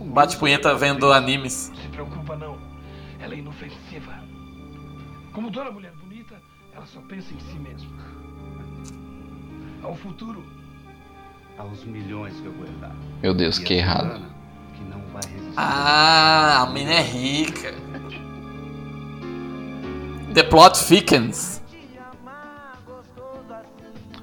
[0.06, 1.68] bate punheta vendo animes.
[1.68, 2.67] Não se preocupa não.
[3.20, 4.22] Ela é inofensiva.
[5.32, 6.34] Como toda mulher bonita,
[6.74, 7.90] ela só pensa em si mesma.
[9.82, 10.44] Ao futuro.
[11.56, 12.94] Aos milhões que eu vou herdar.
[13.22, 14.20] Meu Deus, E que errado.
[14.74, 15.54] Que não vai resistir.
[15.56, 17.74] Ah, a mina é rica.
[20.34, 21.60] The plot thickens.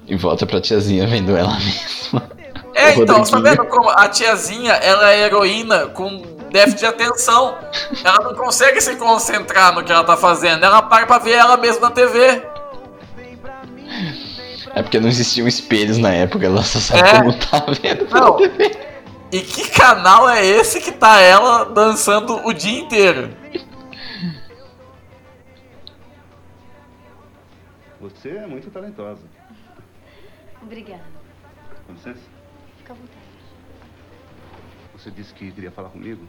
[0.06, 2.22] E volta pra tiazinha vendo ela mesma.
[2.74, 3.42] É, então, tá Rodriguinho.
[3.42, 7.58] vendo como a tiazinha, ela é heroína com déficit de atenção.
[8.02, 10.64] Ela não consegue se concentrar no que ela tá fazendo.
[10.64, 12.42] Ela para pra ver ela mesma na TV.
[14.74, 17.18] É porque não existiam espelhos na época, ela só sabe É.
[17.18, 18.08] como tá vendo.
[18.10, 18.36] Não.
[19.32, 23.30] E que canal é esse que tá ela dançando o dia inteiro?
[28.00, 29.22] Você é muito talentosa.
[30.62, 31.04] Obrigada.
[31.86, 32.20] Com licença.
[32.78, 33.26] Fica à vontade.
[34.96, 36.24] Você disse que queria falar comigo?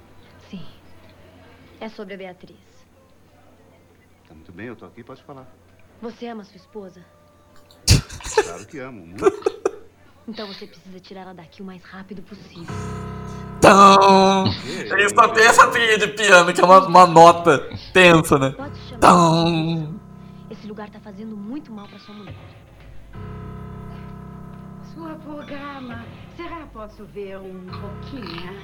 [0.50, 0.66] Sim.
[1.80, 2.58] É sobre a Beatriz.
[4.28, 5.48] Tá muito bem, eu tô aqui, pode falar.
[6.02, 7.06] Você ama sua esposa?
[8.44, 9.26] Claro que amo, muito.
[10.28, 12.76] Então você precisa tirar ela daqui o mais rápido possível.
[13.62, 14.46] Tão.
[14.68, 17.60] Eles só tem essa trilha de piano, que é uma, uma nota
[17.94, 18.52] tensa, né?
[18.52, 19.00] Pode chamar.
[19.00, 20.00] Tão.
[20.50, 22.36] Esse lugar tá fazendo muito mal pra sua mulher.
[24.94, 26.06] Sua programa.
[26.36, 28.62] Será que posso ver um pouquinho?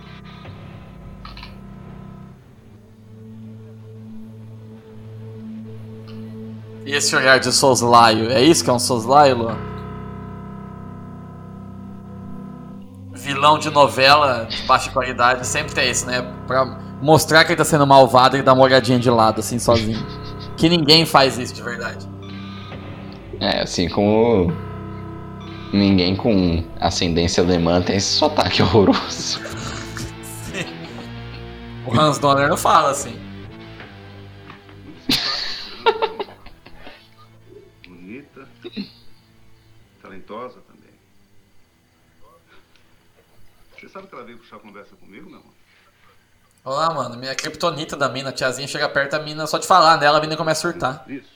[6.86, 9.58] E esse olhar de soslaio, é isso que é um soslaio, Luan?
[13.13, 16.22] Vilão de novela de baixa qualidade sempre tem isso, né?
[16.46, 16.65] Pra
[17.02, 20.06] mostrar que ele tá sendo malvado, ele dá uma olhadinha de lado, assim, sozinho.
[20.58, 22.06] Que ninguém faz isso de verdade.
[23.39, 24.52] É, assim como
[25.72, 29.39] ninguém com ascendência alemã tem esse sotaque horroroso.
[31.86, 33.22] O Hans Donner não fala assim.
[40.23, 40.93] Talentosa também.
[43.79, 45.43] Você sabe que ela veio puxar conversa comigo, não?
[46.63, 49.97] Olá, mano, minha criptonita da mina, a tiazinha chega perto da mina só de falar
[49.97, 51.05] nela, a mina começa a surtar.
[51.09, 51.33] Isso.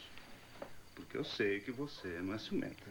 [0.95, 2.88] Porque eu sei que você não é ciumenta.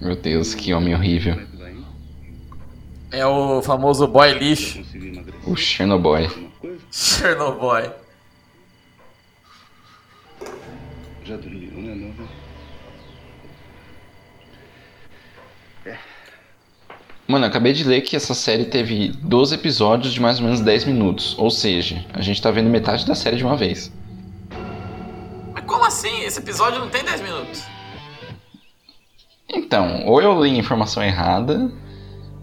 [0.00, 1.36] Meu Deus, que homem horrível.
[3.10, 4.82] É o famoso boy lixo.
[5.46, 6.50] O Chernobyl.
[6.90, 8.01] Chernobyl.
[11.24, 12.28] Já dormiu, né, nova?
[17.28, 20.60] Mano, eu acabei de ler que essa série teve 12 episódios de mais ou menos
[20.60, 21.38] 10 minutos.
[21.38, 23.92] Ou seja, a gente tá vendo metade da série de uma vez.
[25.54, 26.22] Mas como assim?
[26.22, 27.62] Esse episódio não tem 10 minutos.
[29.48, 31.70] Então, ou eu li a informação errada,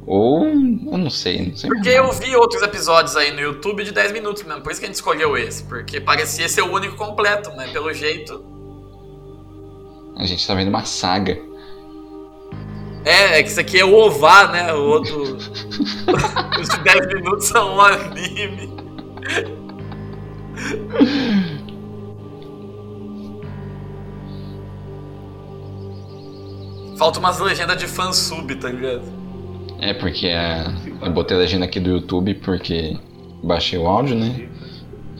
[0.08, 1.70] ou eu não sei, não sei.
[1.70, 4.86] Porque eu vi outros episódios aí no YouTube de 10 minutos mesmo, por isso que
[4.86, 8.59] a gente escolheu esse, porque parecia ser o único completo, mas pelo jeito.
[10.20, 11.40] A gente tá vendo uma saga.
[13.06, 14.74] É, é que isso aqui é o OVA, né?
[14.74, 15.38] O outro.
[16.60, 18.70] Os de 10 minutos são um anime.
[26.98, 29.04] Falta umas legendas de fansub, tá ligado?
[29.80, 30.66] É, porque a...
[31.02, 32.98] eu botei a legenda aqui do YouTube porque
[33.42, 34.50] baixei o áudio, né?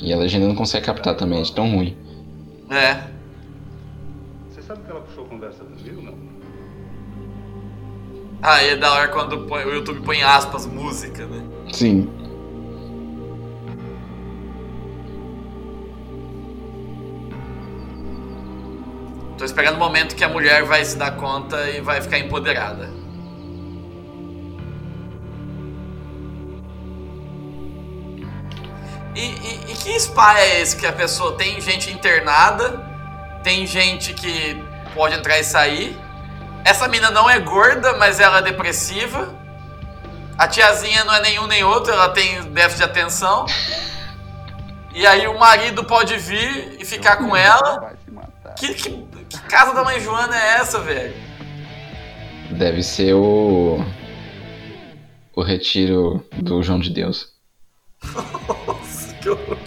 [0.02, 1.96] E a legenda não consegue captar também, é de tão ruim.
[2.70, 3.19] É.
[8.42, 11.44] Ah, e é da hora quando põe- o YouTube põe aspas, música, né?
[11.74, 12.10] Sim.
[19.38, 22.90] Tô esperando o momento que a mulher vai se dar conta e vai ficar empoderada.
[29.16, 32.86] E, e- e que spa é esse que a pessoa tem gente internada,
[33.44, 34.62] tem gente que
[34.94, 35.98] pode entrar e sair.
[36.66, 39.34] Essa mina não é gorda, mas ela é depressiva.
[40.38, 43.46] A tiazinha não é nenhum nem outro, ela tem déficit de atenção.
[44.94, 47.94] E aí o marido pode vir e ficar com ela.
[48.58, 48.90] Que, que,
[49.30, 51.14] que casa da mãe Joana é essa, velho?
[52.52, 53.84] Deve ser o.
[55.36, 57.34] o retiro do João de Deus.
[58.04, 59.58] Nossa, que horror.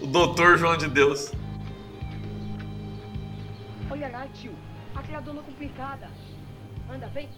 [0.00, 1.30] O doutor João de Deus.
[3.90, 4.65] Olha lá, tio.
[5.06, 6.08] Criadona complicada.
[6.92, 7.28] Anda, vem.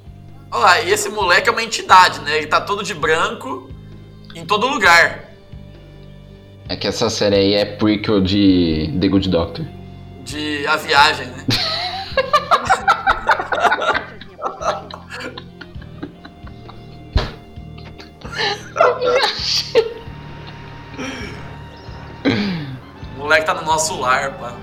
[0.51, 2.39] Olha lá, e esse moleque é uma entidade, né?
[2.39, 3.71] Ele tá todo de branco
[4.35, 5.29] em todo lugar.
[6.69, 9.67] É que essa série aí é prequel de The Good Doctor.
[10.25, 11.45] De A Viagem, né?
[23.17, 24.55] O moleque tá no nosso lar, pá.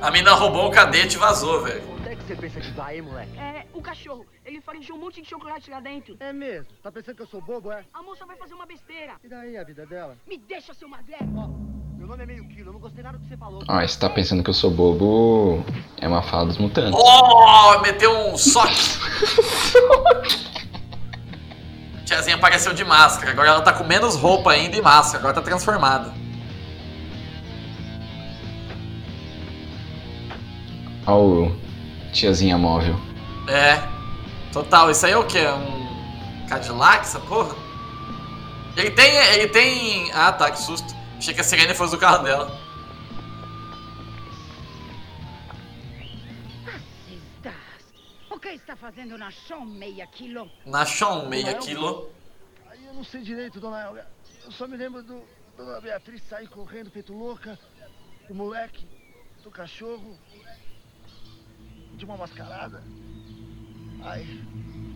[0.00, 1.91] A mina roubou o cadete e vazou, velho.
[2.32, 3.38] Você pensa que vai, hein, moleque?
[3.38, 4.24] É, o cachorro.
[4.42, 6.16] Ele faringiu um monte de chocolate lá dentro.
[6.18, 6.66] É mesmo?
[6.82, 7.84] Tá pensando que eu sou bobo, é?
[7.92, 9.16] A moça vai fazer uma besteira.
[9.22, 10.16] E daí a vida dela?
[10.26, 11.26] Me deixa, seu magrelo.
[11.94, 13.62] Meu nome é meio quilo, eu não gostei nada do que você falou.
[13.68, 15.62] Ah, você tá pensando que eu sou bobo,
[16.00, 16.98] é uma fala dos mutantes.
[16.98, 18.72] Oh, meteu um soque.
[22.06, 23.32] Tiazinha apareceu de máscara.
[23.32, 25.18] Agora ela tá com menos roupa ainda e máscara.
[25.18, 26.14] Agora tá transformada.
[31.06, 31.71] Olha o
[32.12, 32.94] tiazinha móvel.
[33.48, 33.80] É.
[34.52, 34.90] Total.
[34.90, 35.46] Isso aí é o quê?
[35.46, 37.56] Um Cadillac, essa porra?
[38.76, 39.16] Ele tem.
[39.34, 40.12] Ele tem.
[40.12, 40.94] Ah tá, que susto.
[41.16, 42.60] Achei que a sirene fosse do carro dela.
[48.30, 50.50] O que está fazendo na chão meia quilo?
[50.66, 52.10] Na chão, meia quilo.
[52.68, 54.06] Aí eu não sei direito, dona Elga.
[54.44, 55.22] Eu só me lembro do
[55.56, 57.56] dona Beatriz sair correndo feito louca,
[58.26, 58.84] do moleque,
[59.44, 60.18] do cachorro,
[61.96, 62.82] de uma mascarada.
[64.02, 64.26] Ai,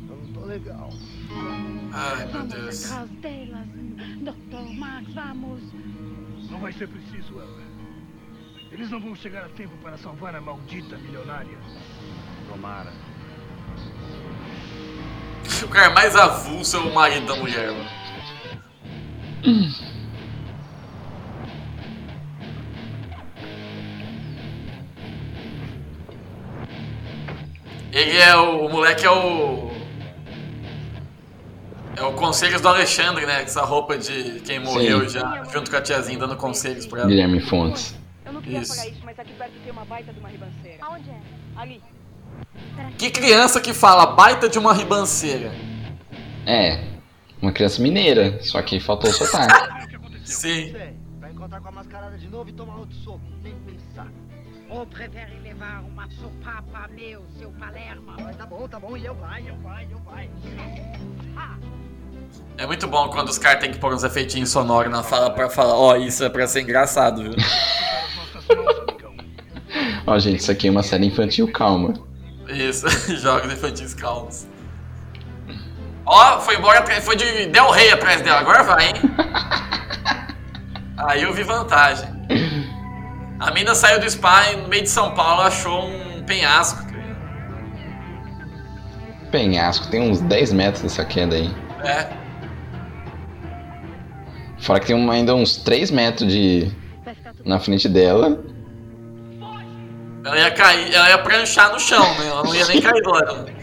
[0.09, 0.91] eu não tô legal.
[1.93, 2.91] Ai, meu Vamos Deus.
[2.93, 3.67] atrás delas,
[4.21, 4.75] Dr.
[4.79, 5.61] Max, vamos.
[6.51, 7.67] Não vai ser preciso, Elga.
[8.71, 11.59] Eles não vão chegar a tempo para salvar a maldita milionária.
[12.49, 12.93] Tomara.
[15.63, 17.89] O cara mais avulso é o marido da mulher, mano.
[27.97, 28.67] Ele é o.
[28.67, 29.71] O moleque é o.
[31.97, 33.43] É o Conselhos do Alexandre, né?
[33.43, 35.19] Essa roupa de quem morreu Sim.
[35.19, 37.09] já, junto com a tiazinha, dando conselhos pra ela.
[37.09, 37.97] Guilherme Fontes.
[38.27, 38.75] Eu não queria Isso.
[38.75, 40.79] falar isso, mas aqui perto tem uma baita de uma ribanceira.
[40.83, 41.21] Aonde é?
[41.57, 41.83] Ali.
[42.99, 45.51] Que criança que fala baita de uma ribanceira?
[46.45, 46.85] É,
[47.41, 49.97] uma criança mineira, só que faltou o sotaque.
[50.23, 50.75] Sim.
[51.19, 53.23] Vai encontrar com a mascarada de novo e tomar outro soco.
[53.43, 53.86] Nem pensar.
[54.69, 58.13] Ou prefere levar uma sopapa meu, seu Palermo?
[58.19, 58.97] Vai, tá bom, tá bom.
[58.97, 60.29] E eu vai, eu vai, eu vai.
[62.59, 65.49] É muito bom quando os caras têm que pôr uns efeitinhos sonoros na fala pra
[65.49, 67.35] falar, ó, isso é pra ser engraçado, viu?
[70.09, 71.93] Ó, gente, isso aqui é uma série infantil, calma.
[72.49, 74.47] Isso, jogos infantis calmos.
[76.07, 78.95] Ó, foi embora, atrás- foi de Del Rey atrás dela, agora vai, hein?
[80.97, 82.09] Aí eu vi vantagem.
[83.39, 86.85] A mina saiu do spa e no meio de São Paulo achou um penhasco.
[89.31, 91.51] Penhasco, tem uns 10 metros dessa queda aí.
[91.85, 92.07] É,
[94.59, 96.71] Fora que tem ainda uns 3 metros de.
[97.45, 98.43] na frente dela.
[100.25, 102.27] ela ia cair, ela ia pranchar no chão, né?
[102.27, 103.21] Ela não ia nem cair lá.
[103.27, 103.56] não.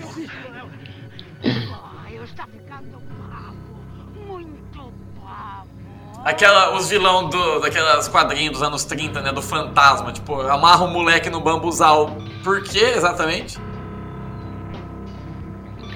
[6.24, 9.32] Aquela, os vilão do, daquelas quadrinhos dos anos 30, né?
[9.32, 10.12] Do fantasma.
[10.12, 12.16] Tipo, amarra o moleque no bambuzal.
[12.44, 13.58] Por quê, exatamente?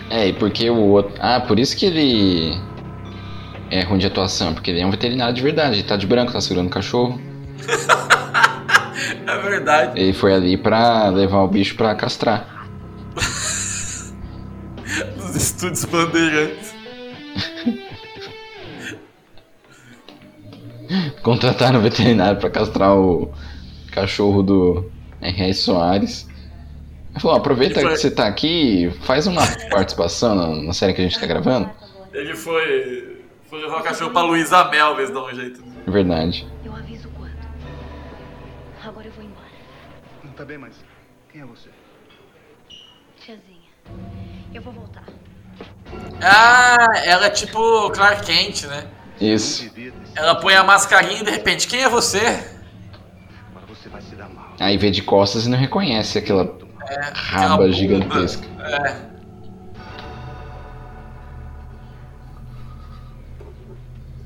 [0.10, 1.14] É, e porque o outro.
[1.20, 2.58] Ah, por isso que ele.
[3.70, 6.32] É ruim de atuação, porque ele é um veterinário de verdade, ele tá de branco,
[6.32, 7.20] tá segurando o cachorro.
[9.28, 10.00] É verdade.
[10.00, 12.66] Ele foi ali pra levar o bicho pra castrar.
[15.18, 16.74] Dos estúdios bandeirantes.
[21.24, 23.32] Contrataram um veterinário pra castrar o
[23.92, 25.54] cachorro do R.R.
[25.54, 26.28] Soares.
[27.12, 30.94] Ele falou: aproveita Ele foi- que você tá aqui, faz uma participação na, na série
[30.94, 31.70] que a gente tá gravando.
[32.14, 33.18] Ele foi.
[33.50, 35.64] Foi levar o cachorro pra Luísa Mel, se dá um jeito.
[35.88, 36.46] É verdade.
[36.66, 37.32] Eu aviso quando.
[38.86, 39.48] Agora eu vou embora.
[40.36, 40.74] Tá bem, mas
[41.32, 41.70] quem é você?
[43.20, 43.72] Tiazinha,
[44.54, 45.04] eu vou voltar.
[46.22, 48.86] Ah, ela é tipo Clark Kent, né?
[49.20, 49.70] Isso.
[50.18, 52.20] Ela põe a mascarinha e de repente, quem é você?
[52.20, 54.52] Agora você vai se dar mal.
[54.60, 56.58] Aí vê de costas e não reconhece aquela
[56.90, 58.44] É, raba aquela gigantesca.
[58.60, 59.08] É.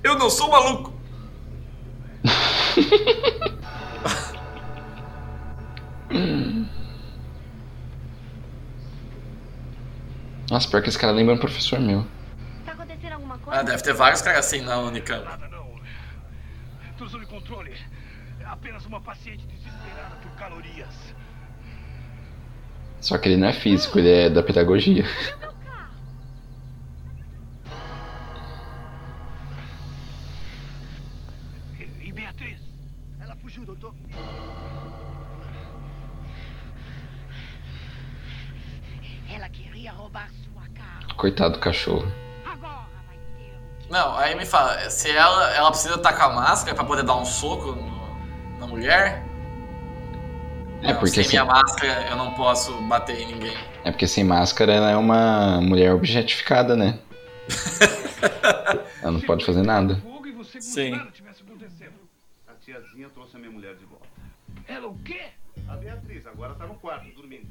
[0.02, 0.94] Eu não sou maluco.
[10.50, 12.06] Nossa, pior que esse cara lembra um professor meu.
[12.66, 13.60] Tá acontecendo alguma coisa?
[13.60, 15.26] Ah, deve ter vários caras assim na Unicamp.
[17.12, 17.74] Sob controle.
[18.39, 21.14] É apenas uma paciente desesperada por calorias.
[23.01, 25.03] Só que ele não é físico, ele é da pedagogia.
[32.01, 32.59] E Beatriz?
[33.20, 33.93] Ela fugiu, doutor.
[39.30, 41.14] Ela queria roubar sua cara.
[41.16, 42.20] Coitado do cachorro.
[43.92, 47.18] Não, aí me fala, se ela, ela precisa estar com a máscara pra poder dar
[47.18, 48.18] um soco no-
[48.58, 49.22] na mulher?
[50.82, 53.58] É Não, porque sem assim- minha máscara eu não posso bater em ninguém.
[53.84, 56.98] É porque sem máscara ela é uma mulher objetificada, né?
[59.04, 60.02] ela não pode fazer nada.
[60.62, 60.94] Sim.
[62.48, 64.08] A tiazinha trouxe a minha mulher de volta.
[64.68, 65.22] Ela o quê?
[65.68, 67.48] A Beatriz agora tá no quarto, dormindo.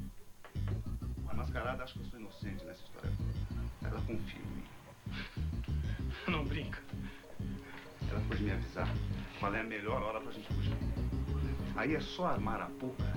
[1.29, 3.91] A mascarada acha que eu sou inocente nessa história toda.
[3.93, 4.63] Ela confia em mim.
[6.27, 6.79] Não brinca.
[8.09, 8.87] Ela foi me avisar
[9.39, 10.75] qual é a melhor hora pra gente fugir.
[11.75, 13.13] Aí é só armar a puca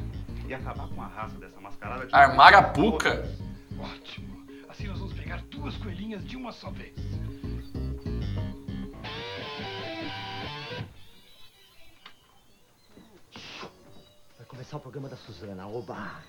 [0.47, 2.07] e acabar com a raça dessa mascarada.
[2.07, 3.25] de- Armar a puca?
[3.79, 4.45] Ótimo.
[4.69, 6.95] Assim nós vamos pegar duas coelhinhas de uma só vez.
[14.37, 15.67] Vai começar o programa da Suzana.
[15.67, 16.21] Oba!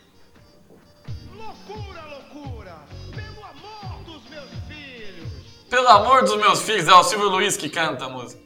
[1.35, 2.75] Loucura, loucura!
[3.13, 5.24] Pelo amor dos meus filhos!
[5.69, 8.43] Pelo amor dos meus filhos, é o Silvio Luiz que canta a música.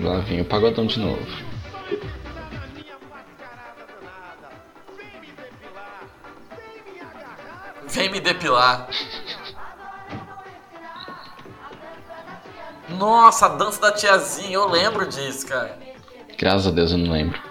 [0.00, 1.26] Lá vem o pagodão de novo.
[7.88, 8.88] Vem me depilar.
[12.90, 15.78] Nossa, a dança da tiazinha, eu lembro disso, cara.
[16.38, 17.47] Graças a Deus eu não lembro.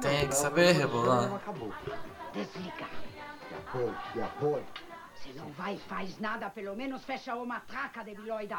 [0.00, 1.30] Tem que saber rebolar.
[2.32, 2.86] Desliga.
[3.48, 4.64] De apoio, de apoio.
[5.14, 8.58] Se não vai, faz nada, pelo menos fecha uma traca de biloida.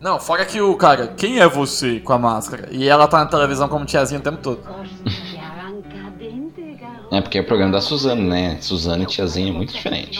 [0.00, 2.68] Não, fora que o cara, quem é você com a máscara?
[2.70, 4.62] E ela tá na televisão como tiazinha o tempo todo.
[7.12, 8.60] É porque é o programa da Suzane, né?
[8.60, 10.18] Suzane e tiazinha é muito diferente.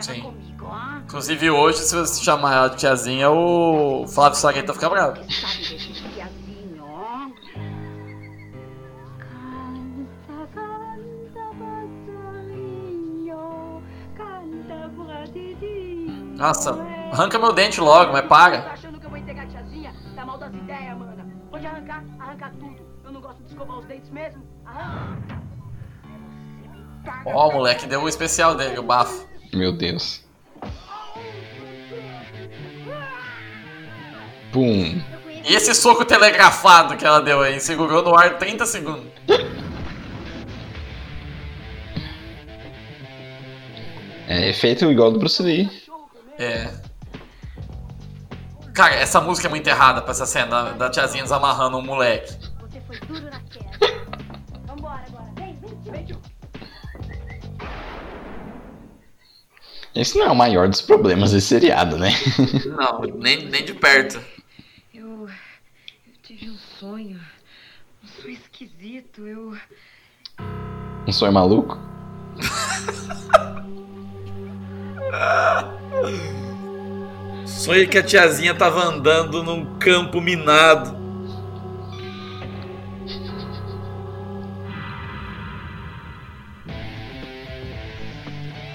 [0.00, 0.32] Sim.
[1.04, 5.20] Inclusive hoje, se você chamar ela de tiazinha, o Flávio Sareta fica bravo.
[16.38, 16.70] Nossa,
[17.10, 18.62] arranca meu dente logo, mas para.
[18.62, 19.92] Tá achando que eu vou entregar a tiazinha?
[20.14, 21.26] Tá mal das ideias, mana.
[21.50, 22.76] Pode arrancar, arrancar tudo.
[23.04, 24.44] Eu não gosto de escovar os dentes mesmo.
[24.64, 25.42] Arranca.
[27.26, 29.26] Ó, o moleque deu o especial dele, o bafo.
[29.52, 30.24] Meu Deus.
[34.52, 35.02] Pum.
[35.44, 39.10] E esse soco telegrafado que ela deu aí, segurou no ar 30 segundos.
[44.28, 45.87] É efeito igual do Bruce Lee.
[48.78, 52.32] Cara, essa música é muito errada pra essa cena da, da tiazinha desamarrando um moleque.
[52.60, 53.66] Você foi duro na queda.
[54.68, 55.24] Vambora agora.
[55.34, 56.16] Vem, vem, vem.
[59.96, 62.12] Esse não é o maior dos problemas desse seriado, né?
[62.78, 64.24] Não, nem, nem de perto.
[64.94, 67.20] Eu, eu tive um sonho.
[68.04, 69.26] Um sonho esquisito.
[69.26, 69.58] Eu.
[71.04, 71.76] Um sonho maluco?
[77.68, 80.96] Sonho que a tiazinha tava andando num campo minado.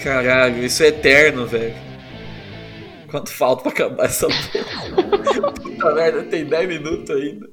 [0.04, 1.74] Caralho, isso é eterno, velho.
[3.10, 4.28] Quanto falta pra acabar essa?
[4.28, 7.50] Puta merda, tem 10 minutos ainda.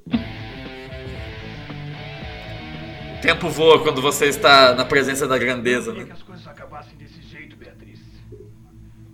[3.17, 6.05] O tempo voa quando você está na presença da grandeza, né?
[6.05, 7.99] que as coisas acabassem desse jeito, Beatriz.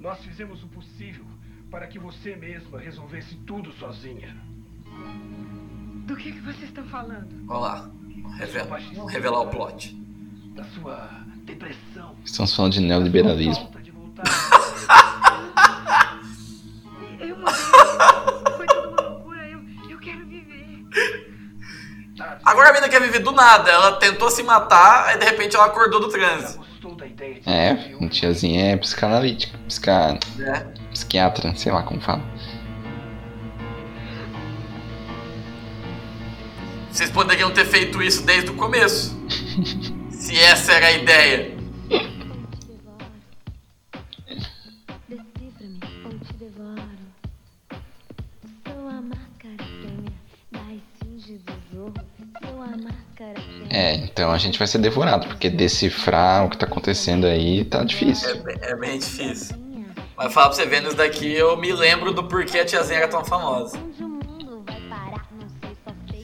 [0.00, 0.66] Nós fizemos o
[1.76, 4.34] para que você mesma resolvesse tudo sozinha.
[6.06, 7.28] Do que, que vocês estão falando?
[7.46, 7.90] Olha lá.
[8.38, 8.80] Revela.
[8.94, 9.94] Vamos revelar o plot.
[10.54, 11.06] Da sua
[11.44, 12.16] depressão.
[12.24, 13.70] Estamos falando de neoliberalismo.
[17.20, 17.54] Eu mudei.
[18.56, 19.46] Foi tudo uma loucura.
[19.46, 19.60] Eu,
[19.90, 20.86] eu quero viver.
[22.42, 23.70] Agora a mina quer viver do nada.
[23.70, 26.64] Ela tentou se matar, aí de repente ela acordou do trânsito.
[27.44, 27.74] É,
[28.08, 29.58] tiazinha é psicanalítica.
[29.66, 30.18] Psica...
[30.40, 30.75] É
[31.06, 32.22] psiquiatra, sei lá como fala.
[36.90, 39.16] Vocês poderiam ter feito isso desde o começo.
[40.10, 41.56] se essa era a ideia.
[53.68, 57.84] É, então a gente vai ser devorado, porque decifrar o que tá acontecendo aí tá
[57.84, 58.42] difícil.
[58.62, 59.65] É, é bem difícil.
[60.16, 63.08] Mas falar pra você ver, nisso daqui eu me lembro do porquê a tiazinha era
[63.08, 63.78] tão famosa.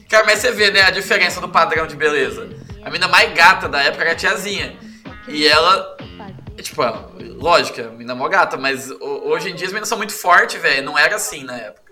[0.09, 2.49] Cara, mas você vê, né, a diferença do padrão de beleza.
[2.83, 4.77] A mina mais gata da época era a tiazinha.
[5.27, 5.95] E ela,
[6.61, 6.81] tipo,
[7.39, 10.13] lógico, a mina é mó gata, mas ho- hoje em dia as meninas são muito
[10.13, 10.83] fortes, velho.
[10.83, 11.91] Não era assim na época.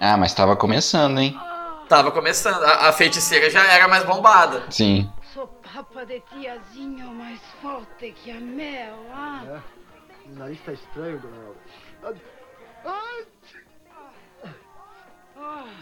[0.00, 1.38] Ah, mas tava começando, hein?
[1.88, 2.62] Tava começando.
[2.64, 4.62] A, a feiticeira já era mais bombada.
[4.70, 5.10] Sim.
[5.34, 9.42] Sou papa de tiazinho mais forte que a mel, ah?
[9.46, 9.58] É,
[10.28, 11.36] o nariz tá estranho, dona
[12.02, 12.20] Elga.
[12.84, 13.26] Ai!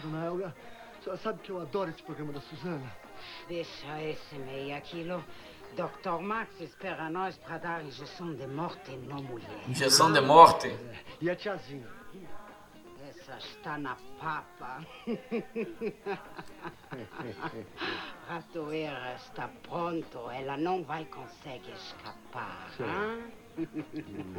[0.01, 0.55] Dona Elga,
[0.99, 2.91] a senhora sabe que eu adoro esse programa da Suzana?
[3.47, 5.23] Deixa esse meia quilo.
[5.75, 6.21] Dr.
[6.21, 9.49] Max espera nós para dar injeção de morte uma mulher.
[9.67, 10.69] Injeção de morte?
[11.19, 11.87] E a tiazinha?
[13.09, 14.85] Essa está na papa.
[18.27, 20.29] Ratoeira está pronto.
[20.31, 22.69] Ela não vai conseguir escapar.
[22.81, 23.46] ah?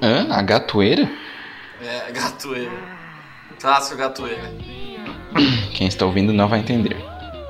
[0.00, 0.32] Hã?
[0.32, 1.10] A gatoeira?
[1.80, 2.72] É, gatoeira.
[3.60, 4.52] Clássico gatoeira.
[5.74, 6.96] Quem está ouvindo não vai entender.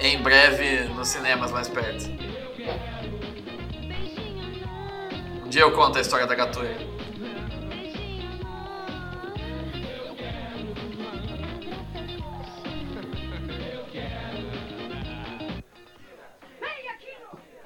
[0.00, 2.08] Em breve nos cinemas mais perto.
[5.44, 6.86] Um dia eu conto a história da gatoeira.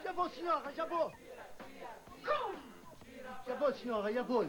[0.04, 1.21] Já vou, senhora, já vou.
[3.82, 4.46] Senhora, já vou.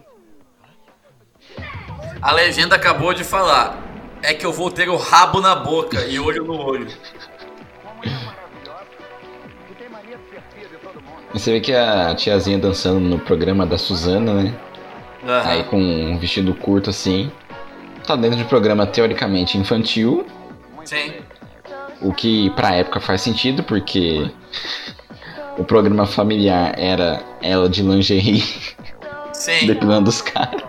[2.21, 3.81] A legenda acabou de falar.
[4.21, 6.87] É que eu vou ter o rabo na boca e olho no olho.
[11.33, 14.55] E você vê que a tiazinha dançando no programa da Suzana, né?
[15.23, 15.49] Aham.
[15.49, 17.31] Aí com um vestido curto assim.
[18.05, 20.25] Tá dentro de um programa teoricamente infantil,
[20.83, 21.13] Sim.
[22.01, 24.29] o que pra época faz sentido, porque
[25.57, 28.43] o programa familiar era ela de lingerie
[29.33, 29.67] Sim.
[29.67, 30.63] depilando os caras.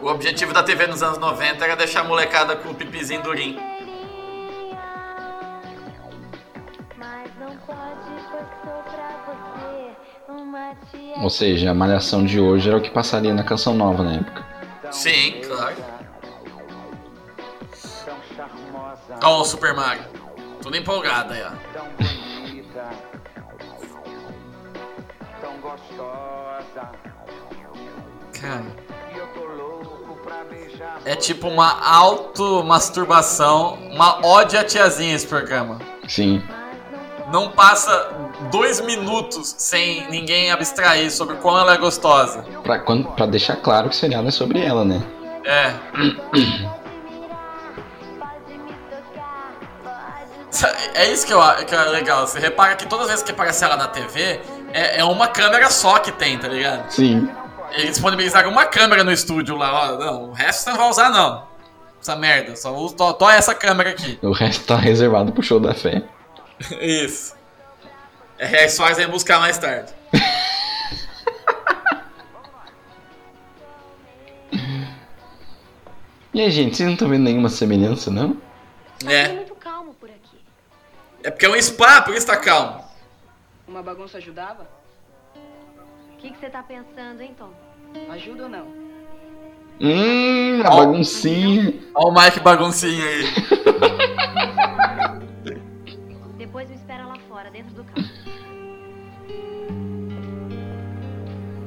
[0.00, 3.60] O objetivo da TV nos anos 90 era deixar a molecada com o pipizinho durinho.
[11.20, 14.46] Ou seja, a malhação de hoje era o que passaria na canção nova na época.
[14.90, 15.76] Sim, claro.
[19.22, 20.04] Ó, o Super Mario.
[20.62, 22.37] Tudo empolgado aí, ó.
[28.40, 28.64] Cara.
[29.16, 31.00] Eu tô louco pra beijar.
[31.04, 35.78] É tipo uma automasturbação, uma ódio à tiazinha esse programa.
[36.08, 36.42] Sim.
[37.32, 38.10] Não passa
[38.50, 42.42] dois minutos sem ninguém abstrair sobre quão ela é gostosa.
[42.62, 45.02] Pra, quando, pra deixar claro que o seriado é sobre ela, né?
[45.44, 45.74] É.
[50.94, 52.26] É isso que, eu, a- que é legal.
[52.26, 54.40] Você repara que todas as vezes que aparece ela na TV,
[54.72, 56.90] é, é uma câmera só que tem, tá ligado?
[56.90, 57.28] Sim.
[57.72, 59.98] Eles disponibilizaram uma câmera no estúdio lá, ó.
[59.98, 61.46] Não, o resto você não vai usar, não.
[62.00, 64.18] Essa merda, só usa só, só essa câmera aqui.
[64.22, 66.02] O resto tá reservado pro show da fé.
[66.80, 67.34] Isso.
[68.38, 69.92] É, é só aí buscar mais tarde.
[76.38, 78.36] E aí, gente, vocês não estão vendo nenhuma semelhança, não?
[79.04, 79.28] É.
[79.32, 80.38] muito calmo por aqui.
[81.24, 82.84] É porque é um spa, por isso tá calmo.
[83.68, 84.66] Uma bagunça ajudava?
[86.14, 87.50] O que você tá pensando, hein, Tom?
[88.10, 88.66] Ajuda ou não?
[89.78, 91.74] Hum, a baguncinha.
[91.94, 93.24] Ó o Mike baguncinha aí.
[96.38, 98.08] Depois me espera lá fora, dentro do carro.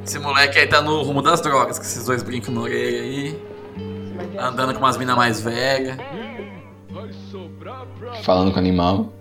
[0.03, 3.39] Esse moleque aí tá no rumo das drogas, com esses dois brincos no orelha aí.
[4.39, 5.97] Andando com umas minas mais velhas.
[8.23, 9.20] Falando com o animal.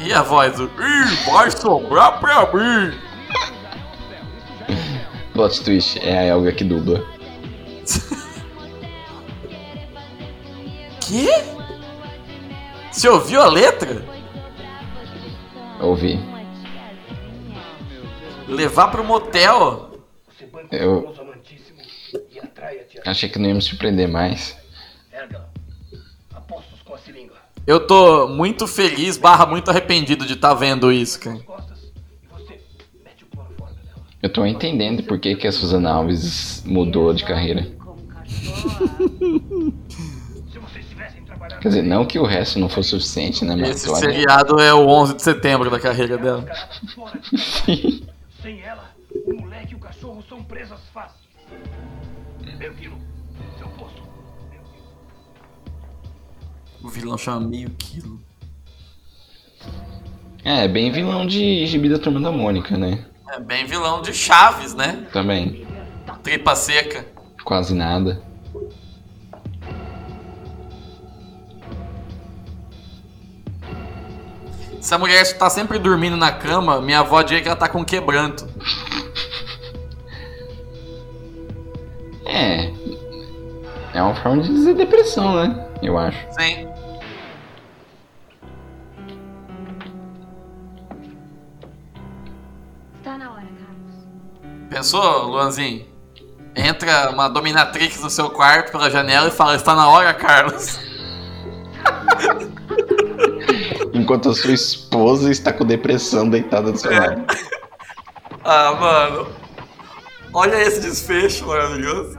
[0.00, 0.64] E a voz do.
[0.64, 2.98] Ih, vai sobrar pra mim!
[5.34, 7.04] Plot twist, é a Elga que dubla.
[11.00, 11.26] Que?
[12.92, 14.00] Você ouviu a letra?
[15.80, 16.20] Ouvi.
[18.46, 19.90] Levar pro motel?
[20.70, 21.12] Eu.
[23.04, 24.56] Achei que não ia me surpreender mais.
[25.12, 25.49] Apostos com a seringa.
[27.70, 31.38] Eu tô muito feliz, barra muito arrependido de estar vendo isso, cara.
[34.20, 37.70] Eu tô entendendo por que, que a Suzana Alves mudou de carreira.
[41.60, 43.54] Quer dizer, não que o resto não fosse suficiente, né?
[43.54, 46.44] Mas Esse seriado é o 11 de setembro da carreira dela.
[48.42, 48.90] Sem ela,
[49.26, 51.20] o moleque e o cachorro são presas fáceis.
[52.76, 53.09] Quilo.
[56.82, 58.20] O vilão chama meio quilo.
[60.44, 63.04] É, bem vilão de gibi da Turma da Mônica, né?
[63.28, 65.06] É bem vilão de Chaves, né?
[65.12, 65.66] Também.
[66.22, 67.06] Tripa seca.
[67.44, 68.22] Quase nada.
[74.80, 77.84] Se a mulher tá sempre dormindo na cama, minha avó diria que ela tá com
[77.84, 78.48] quebranto.
[82.24, 82.72] É.
[83.92, 85.69] É uma forma de dizer depressão, né?
[85.82, 86.18] Eu acho.
[86.32, 86.68] Sim.
[92.98, 94.68] Está na hora, Carlos.
[94.68, 95.86] Pensou, Luanzinho?
[96.54, 100.78] Entra uma dominatrix no seu quarto pela janela e fala: Está na hora, Carlos.
[103.94, 107.24] Enquanto a sua esposa está com depressão deitada do seu lado.
[108.42, 109.28] Ah, mano.
[110.32, 112.18] Olha esse desfecho maravilhoso.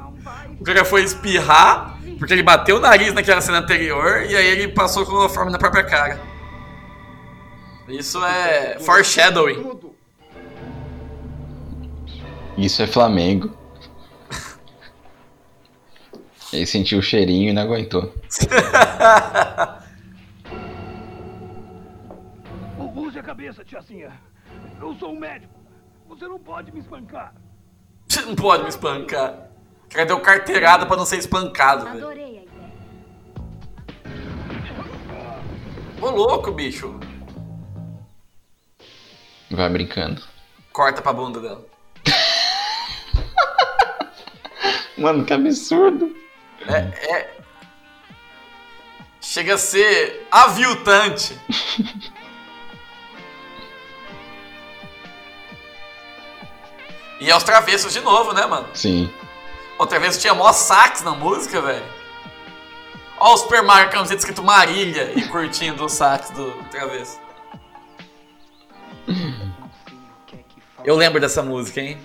[0.60, 4.68] O cara foi espirrar, porque ele bateu o nariz naquela cena anterior, e aí ele
[4.68, 6.22] passou cloroforme na própria cara.
[7.88, 9.80] Isso é foreshadowing.
[12.56, 13.58] Isso é Flamengo.
[16.54, 18.14] Ele sentiu o cheirinho e não aguentou.
[22.96, 24.12] Use a cabeça, tiazinha.
[24.80, 25.56] Eu sou um médico.
[26.08, 27.34] Você não pode me espancar.
[28.08, 29.50] Você não pode me espancar.
[29.92, 31.98] O cara deu carteirada pra não ser espancado, velho.
[31.98, 32.48] Adorei a ideia.
[36.02, 36.98] Ô louco, bicho.
[39.50, 40.24] Vai brincando.
[40.72, 41.66] Corta pra bunda dela.
[44.98, 46.16] Mano, que absurdo.
[46.66, 46.78] É,
[47.14, 47.38] é.
[49.20, 51.38] Chega a ser aviltante.
[57.20, 58.70] e é os travessos de novo, né, mano?
[58.74, 59.12] Sim.
[59.82, 61.84] O travesso tinha mó sax na música, velho.
[63.18, 67.20] Ó o Super Mario camiseta escrito Marília e curtindo o sax do travesso.
[70.86, 72.00] Eu lembro dessa música, hein?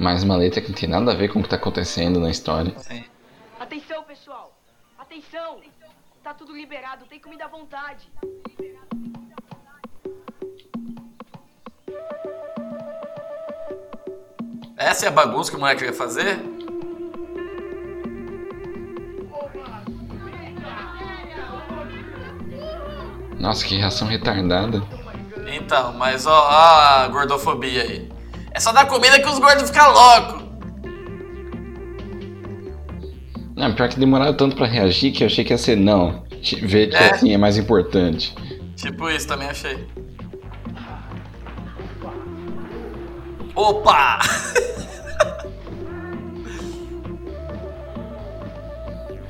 [0.00, 2.30] Mais uma letra que não tem nada a ver com o que tá acontecendo na
[2.30, 2.74] história.
[3.60, 4.58] Atenção, pessoal!
[4.98, 5.60] Atenção!
[6.22, 8.10] Tá tudo liberado, tem comida à vontade.
[14.84, 16.38] Essa é a bagunça que o moleque queria fazer?
[23.38, 24.82] Nossa, que reação retardada.
[25.46, 28.08] Então, mas ó, ó a gordofobia aí.
[28.52, 30.44] É só dar comida que os gordos ficam loucos.
[33.56, 36.24] Não, pior que demoraram tanto pra reagir que eu achei que ia ser não.
[36.62, 37.10] Ver que É.
[37.12, 38.34] assim é mais importante.
[38.76, 39.86] Tipo isso, também achei.
[43.54, 44.18] Opa!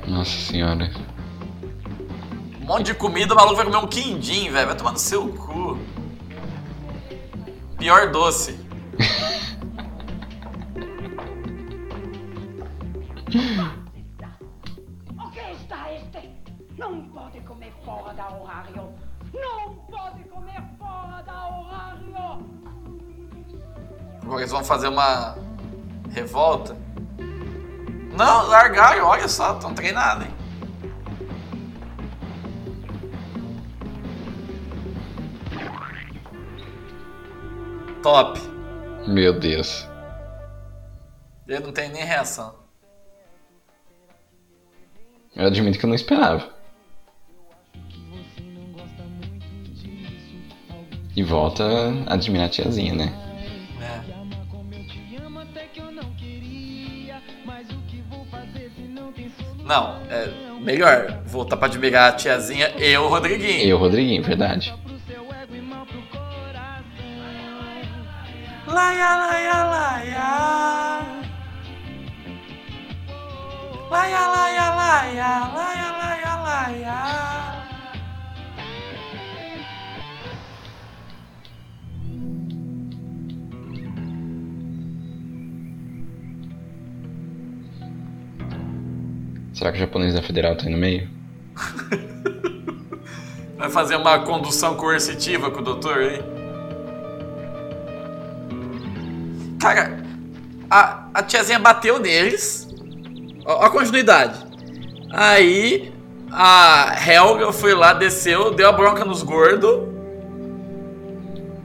[0.07, 0.89] Nossa senhora.
[2.59, 4.67] Um monte de comida, o maluco vai comer um quindim, velho.
[4.67, 5.77] Vai tomar no seu cu.
[7.77, 8.59] Pior doce.
[15.17, 16.29] O que está este?
[16.77, 18.93] Não pode comer fora da horário.
[19.33, 19.75] Não
[24.33, 25.35] eles vão fazer uma
[26.11, 26.75] revolta.
[28.17, 30.33] Não, largaram, olha só, estão treinados, hein?
[38.01, 38.39] Top.
[39.07, 39.87] Meu Deus.
[41.47, 42.55] Ele não tem nem reação.
[45.35, 46.49] Eu admito que eu não esperava.
[51.15, 51.63] E volta
[52.07, 53.34] a admirar a tiazinha, né?
[59.65, 60.29] Não, é
[60.61, 63.67] melhor voltar pra admirar a tiazinha e o Rodriguinho.
[63.67, 64.71] Eu, Rodriguinho, verdade.
[68.67, 71.05] Laia, laia, laia.
[73.89, 77.34] Laia, laia, laia, laia, laia, laia.
[89.55, 91.09] Será que o japonês da Federal tá aí no meio?
[93.57, 96.21] Vai fazer uma condução coercitiva com o doutor aí?
[99.57, 99.97] Cara,
[100.69, 102.67] a, a tiazinha bateu neles.
[103.45, 104.45] Ó a continuidade.
[105.09, 105.93] Aí
[106.29, 109.87] a Helga foi lá, desceu, deu a bronca nos gordos.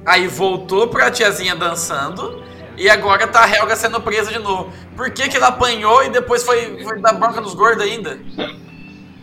[0.07, 2.40] Aí voltou pra tiazinha dançando.
[2.81, 4.73] E agora tá a Helga sendo presa de novo.
[4.97, 8.19] Por que, que ela apanhou e depois foi, foi dar bronca nos gordos ainda?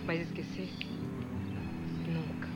[0.05, 0.71] Mas esqueci.
[2.05, 2.47] Nunca.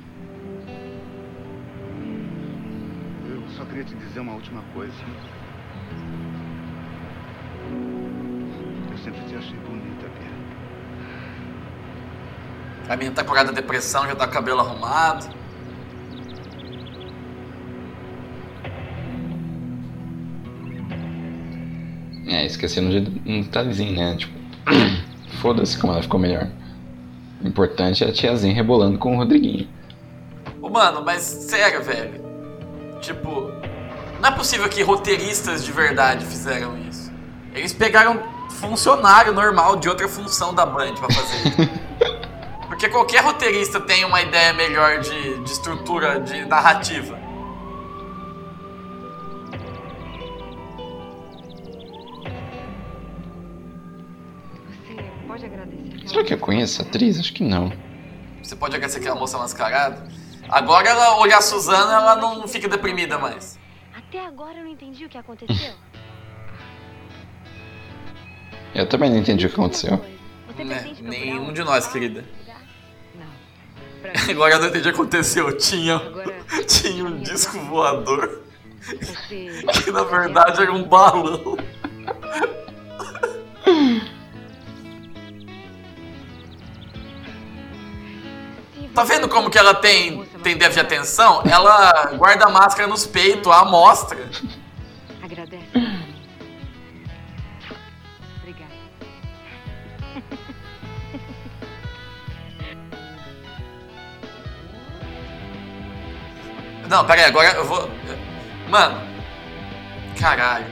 [3.27, 4.93] Eu só queria te dizer uma última coisa.
[8.91, 10.29] Eu sempre te achei bonita, Bia.
[12.93, 15.40] A menina tá curada da depressão, já tá com o cabelo arrumado.
[22.31, 24.15] É, esquecendo de um detalhezinho, né?
[24.15, 24.33] Tipo,
[25.41, 26.47] foda-se como ela ficou melhor.
[27.43, 29.67] O importante é a tiazinha rebolando com o Rodriguinho.
[30.61, 32.21] Ô, mano, mas sério, velho.
[33.01, 33.51] Tipo,
[34.21, 37.11] não é possível que roteiristas de verdade fizeram isso.
[37.53, 41.81] Eles pegaram funcionário normal de outra função da Band pra fazer isso.
[42.69, 47.19] Porque qualquer roteirista tem uma ideia melhor de, de estrutura, de narrativa.
[56.11, 57.17] Será que eu conheço a atriz?
[57.17, 57.71] Acho que não.
[58.43, 60.05] Você pode agradecer aquela moça mascarada.
[60.49, 63.57] Agora ela olhar a Suzana, ela não fica deprimida mais.
[63.95, 65.73] Até agora eu não entendi o que aconteceu.
[68.75, 69.97] Eu também não entendi o que aconteceu.
[70.57, 70.95] Né?
[71.01, 72.23] Nenhum de nós, querida.
[74.29, 75.57] Agora eu não entendi o que aconteceu.
[75.57, 76.01] Tinha,
[76.65, 78.43] tinha um disco voador.
[79.83, 81.57] Que na verdade era um balão.
[88.93, 91.43] Tá vendo como que ela tem, tem déficit de atenção?
[91.49, 94.29] Ela guarda a máscara nos peitos, à mostra.
[95.23, 95.63] Agradece.
[98.41, 98.71] Obrigada.
[106.89, 107.89] Não, pera aí, agora eu vou.
[108.69, 109.01] Mano.
[110.19, 110.65] Caralho.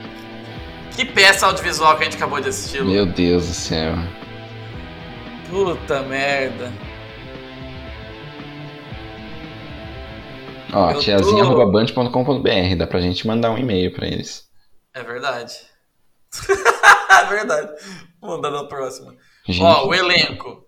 [0.94, 2.80] Que peça audiovisual que a gente acabou de assistir.
[2.80, 2.90] Lu.
[2.90, 3.94] Meu Deus do céu.
[5.48, 6.70] Puta merda.
[10.72, 14.48] Ó, tiazinha.band.com.br, dá pra gente mandar um e-mail pra eles.
[14.94, 15.54] É verdade.
[17.22, 17.72] é verdade.
[18.20, 19.16] Vou mandar na próxima.
[19.46, 19.62] Gente.
[19.62, 20.66] Ó, o elenco.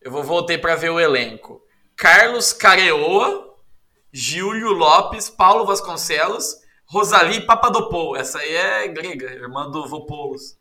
[0.00, 1.60] Eu vou voltei pra ver o elenco.
[1.96, 3.54] Carlos Careoa,
[4.12, 8.16] Júlio Lopes, Paulo Vasconcelos, Rosalie Papadopoulou.
[8.16, 10.56] Essa aí é grega, irmã do Vopoulos.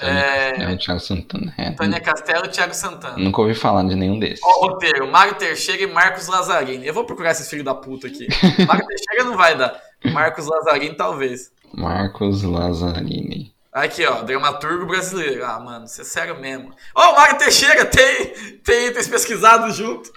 [0.00, 1.54] É, É o Thiago Santana.
[1.56, 3.16] É, Tânia Castelo e Thiago Santana.
[3.16, 4.40] Nunca ouvi falar de nenhum desses.
[4.44, 6.86] Ó, o roteiro, Mário Teixeira e Marcos Lazzarini.
[6.86, 8.26] Eu vou procurar esses filhos da puta aqui.
[8.66, 9.78] Mário Teixeira não vai dar.
[10.12, 11.50] Marcos Lazzarini talvez.
[11.74, 13.54] Marcos Lazzarini.
[13.72, 15.44] Aqui, ó, dramaturgo brasileiro.
[15.44, 16.72] Ah, mano, você é sério mesmo.
[16.94, 18.32] Ó, o Mário Teixeira tem,
[18.64, 20.10] tem, tem pesquisado junto.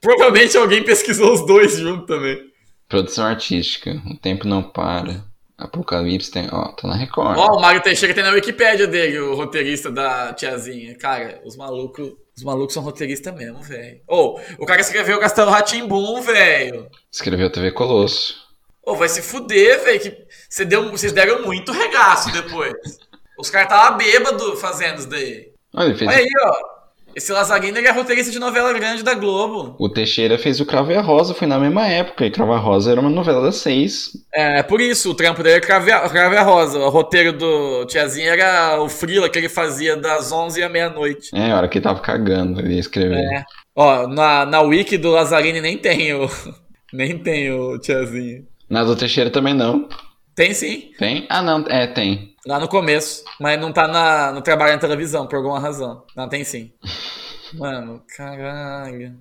[0.00, 2.38] Provavelmente alguém pesquisou os dois junto também.
[2.88, 4.00] Produção artística.
[4.06, 5.24] O tempo não para.
[5.58, 6.48] Apocalipse tem.
[6.52, 7.36] Ó, tá na Record.
[7.36, 10.96] Ó, o Mário Teixeira tem na Wikipédia dele, o roteirista da tiazinha.
[10.96, 12.12] Cara, os malucos.
[12.36, 14.00] Os malucos são roteiristas mesmo, velho.
[14.06, 16.88] Ô, o cara escreveu Castelo Ratimbum, velho.
[17.10, 18.36] Escreveu TV Colosso.
[18.80, 20.00] Ô, vai se fuder, velho.
[20.00, 22.72] Que você deu, vocês deram muito regaço depois.
[23.36, 25.52] Os caras estavam bêbados fazendo isso daí.
[25.74, 26.08] Olha, ele fez.
[26.08, 26.77] Olha aí, ó.
[27.18, 29.74] Esse Lazarino ele é roteirista de novela grande da Globo.
[29.76, 32.24] O Teixeira fez o Cravo e a Rosa, foi na mesma época.
[32.24, 34.12] E Cravo e a Rosa era uma novela das seis.
[34.32, 36.78] É, por isso, o trampo dele é Crave a, Crave a Rosa.
[36.78, 41.30] O roteiro do Tiazinha era o Frila que ele fazia das 11 à meia-noite.
[41.34, 43.18] É, a hora que ele tava cagando, ele ia escrever.
[43.18, 43.44] É.
[43.74, 46.30] Ó, na, na wiki do Lazzarini nem tem o.
[46.90, 48.44] Nem tem o Tiazinha.
[48.70, 49.86] Na do Teixeira também não.
[50.38, 51.26] Tem sim, Tem?
[51.28, 52.36] Ah, não, é, tem.
[52.46, 53.24] lá no começo.
[53.40, 56.04] Mas não tá na, no trabalho na televisão, por alguma razão.
[56.14, 56.72] Não, tem sim.
[57.54, 59.18] Mano, caralho.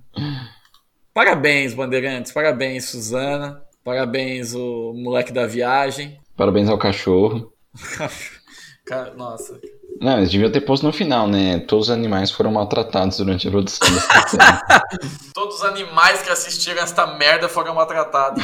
[1.16, 2.32] Parabéns, Bandeirantes.
[2.32, 3.64] Parabéns, Suzana.
[3.84, 6.20] Parabéns, o moleque da viagem.
[6.36, 7.52] Parabéns ao cachorro.
[8.86, 9.60] Cara, nossa.
[10.00, 11.60] Não, eles deviam ter posto no final, né?
[11.60, 15.12] Todos os animais foram maltratados durante a produção dessa série.
[15.34, 18.44] Todos os animais que assistiram esta merda foram maltratados.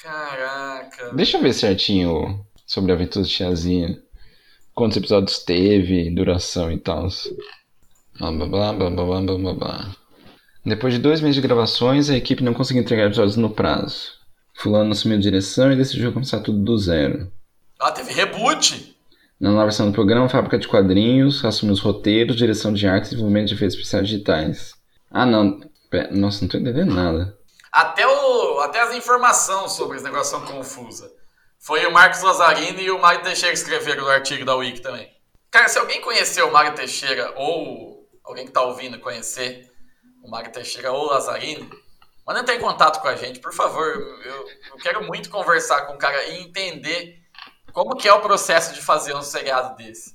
[0.00, 1.12] Caraca.
[1.14, 3.98] Deixa eu ver certinho sobre a aventura de Tiazinha.
[4.74, 7.08] Quantos episódios teve, duração e tal.
[8.18, 9.96] Blá, blá, blá, blá, blá, blá, blá, blá.
[10.64, 14.12] Depois de dois meses de gravações, a equipe não conseguiu entregar episódios no prazo.
[14.54, 17.30] Fulano assumiu direção e decidiu começar tudo do zero.
[17.80, 18.94] Ah, teve reboot!
[19.42, 23.10] Na nova versão do programa, fábrica de quadrinhos, assumiu os roteiros, direção de arte e
[23.10, 24.74] desenvolvimento de efeitos especiais digitais.
[25.10, 25.58] Ah, não.
[25.90, 27.36] Pera, nossa, não tô entendendo nada.
[27.72, 31.10] Até, o, até as informações sobre esse negócio são confusas.
[31.58, 35.10] Foi o Marcos Lazzarini e o Mário Teixeira que escreveram no artigo da Wiki também.
[35.50, 39.68] Cara, se alguém conheceu o Mário Teixeira ou alguém que tá ouvindo conhecer
[40.22, 41.68] o Mário Teixeira ou o Lazzarini,
[42.24, 43.88] manda entrar em contato com a gente, por favor.
[44.24, 47.21] Eu, eu quero muito conversar com o cara e entender
[47.72, 50.14] como que é o processo de fazer um seriado desse.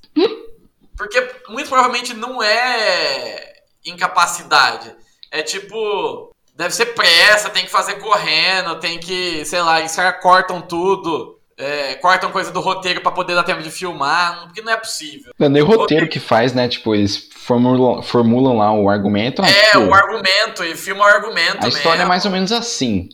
[0.96, 4.94] Porque muito provavelmente não é incapacidade.
[5.30, 10.60] É tipo Deve ser pressa, tem que fazer correndo, tem que, sei lá, caras cortam
[10.60, 11.38] tudo.
[11.56, 15.32] é, cortam coisa do roteiro pra poder dar tempo de filmar, porque não é possível.
[15.38, 16.66] Não é nem o roteiro que faz, né?
[16.66, 19.40] Tipo, eles formulam, formulam lá o argumento.
[19.40, 22.08] ah, É, tipo, o argumento, e filma o argumento A história é mesmo.
[22.08, 23.08] mais ou menos assim.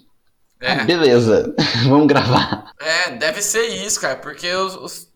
[0.65, 0.73] É.
[0.81, 1.55] Ah, beleza,
[1.89, 2.73] vamos gravar.
[2.81, 4.75] É, deve ser isso, cara, porque os.
[4.77, 5.09] os-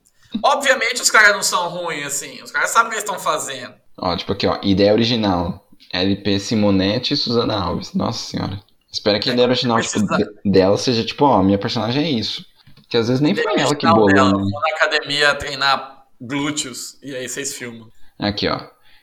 [0.43, 2.43] Obviamente os caras não são ruins, assim.
[2.43, 3.73] Os caras sabem o que eles estão fazendo.
[3.97, 5.67] Ó, tipo aqui, ó, ideia original.
[5.91, 7.95] LP Simonetti e Suzana Alves.
[7.95, 8.61] Nossa senhora.
[8.93, 12.45] Espero que a ideia original tipo, de- dela seja tipo, ó, minha personagem é isso.
[12.91, 14.07] Que às vezes nem foi ela que bolou.
[14.13, 14.35] dela, né?
[14.51, 17.89] vou na academia treinar glúteos, e aí vocês filmam.
[18.19, 18.61] Aqui, ó.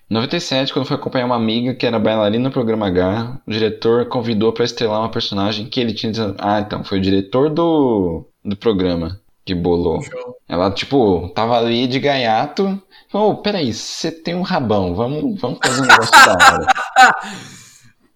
[0.09, 4.05] Em 97, quando foi acompanhar uma amiga que era bailarina no programa H, o diretor
[4.07, 6.13] convidou pra estrelar uma personagem que ele tinha.
[6.37, 9.99] Ah, então, foi o diretor do, do programa que bolou.
[10.47, 12.81] Ela, tipo, tava ali de gaiato.
[13.09, 16.67] Falou, "Ô, peraí, você tem um rabão, vamos, vamos fazer um negócio da hora.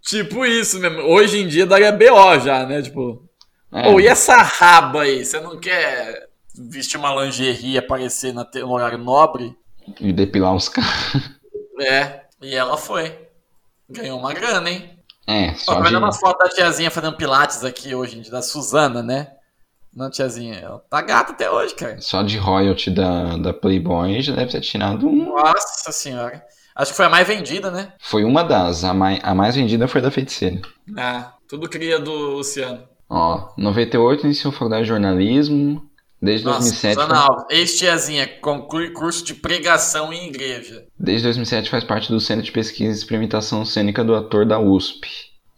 [0.02, 1.02] Tipo isso mesmo.
[1.02, 2.82] Hoje em dia daria BO já, né?
[2.82, 3.24] Tipo.
[3.72, 3.90] É.
[3.90, 5.24] Ou e essa raba aí?
[5.24, 6.28] Você não quer
[6.58, 9.56] vestir uma lingerie e aparecer na no horário nobre?
[10.02, 11.39] E depilar os caras.
[11.80, 12.24] É.
[12.42, 13.28] E ela foi.
[13.90, 14.98] Ganhou uma grana, hein?
[15.28, 19.04] É, só vendo de, umas fotos da tiazinha fazendo pilates aqui hoje dia, da Suzana,
[19.04, 19.28] né?
[19.96, 20.56] Não, tiazinha.
[20.56, 22.00] Ela tá gata até hoje, cara.
[22.02, 25.36] só de royalty da, da Playboy já deve ter tirado um.
[25.36, 26.44] Nossa senhora.
[26.76, 27.94] Acho que foi a mais vendida, né?
[28.00, 28.84] Foi uma das.
[28.84, 30.62] A mais, a mais vendida foi da feiticeira.
[30.98, 32.88] Ah, tudo cria do Luciano.
[33.10, 35.89] Ó, 98 iniciou faculdade de jornalismo.
[36.22, 36.94] Desde Nossa, 2007.
[36.96, 40.86] Suzana faz- Alves, ex-tiazinha, conclui curso de pregação em igreja.
[41.00, 45.08] Desde 2007 faz parte do Centro de Pesquisa e Experimentação Cênica do Ator da USP,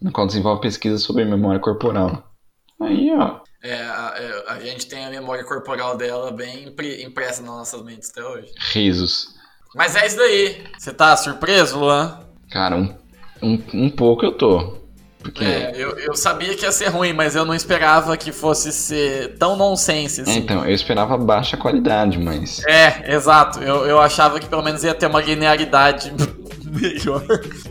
[0.01, 2.31] no qual desenvolve pesquisas sobre memória corporal.
[2.79, 3.39] Aí, ó.
[3.63, 7.83] É, a, é, a gente tem a memória corporal dela bem impre- impressa nas nossas
[7.83, 8.51] mentes até hoje.
[8.71, 9.35] Risos.
[9.75, 10.63] Mas é isso daí.
[10.77, 12.19] Você tá surpreso, Luan?
[12.51, 12.93] Cara, um,
[13.41, 14.80] um, um pouco eu tô.
[15.21, 15.43] Porque.
[15.43, 19.35] É, eu, eu sabia que ia ser ruim, mas eu não esperava que fosse ser
[19.37, 20.37] tão nonsense É, assim.
[20.39, 22.63] então, eu esperava baixa qualidade, mas.
[22.65, 23.59] É, exato.
[23.59, 26.11] Eu, eu achava que pelo menos ia ter uma linearidade
[26.65, 27.23] melhor.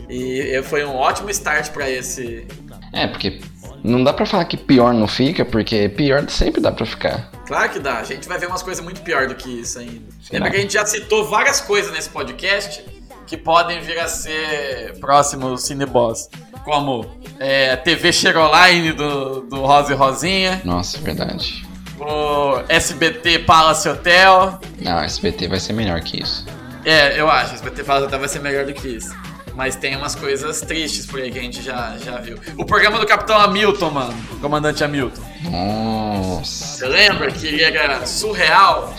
[0.09, 2.47] E foi um ótimo start pra esse.
[2.93, 3.41] É, porque
[3.83, 7.31] não dá pra falar que pior não fica, porque pior sempre dá pra ficar.
[7.47, 7.97] Claro que dá.
[7.99, 10.01] A gente vai ver umas coisas muito pior do que isso ainda.
[10.21, 10.33] Será?
[10.45, 12.83] Lembra que a gente já citou várias coisas nesse podcast
[13.27, 16.29] que podem vir a ser próximos Cineboss.
[16.63, 17.05] Como
[17.39, 21.65] é, TV Cheroline do, do Rosa e Rosinha, Nossa, é verdade.
[21.99, 24.59] o SBT Palace Hotel.
[24.79, 26.45] Não, SBT vai ser melhor que isso.
[26.85, 29.15] É, eu acho, SBT Palace Hotel vai ser melhor do que isso.
[29.55, 32.37] Mas tem umas coisas tristes por aí que a gente já, já viu.
[32.57, 34.13] O programa do Capitão Hamilton, mano.
[34.31, 35.21] O comandante Hamilton.
[35.49, 36.65] Nossa.
[36.77, 38.95] Você lembra que ele era surreal?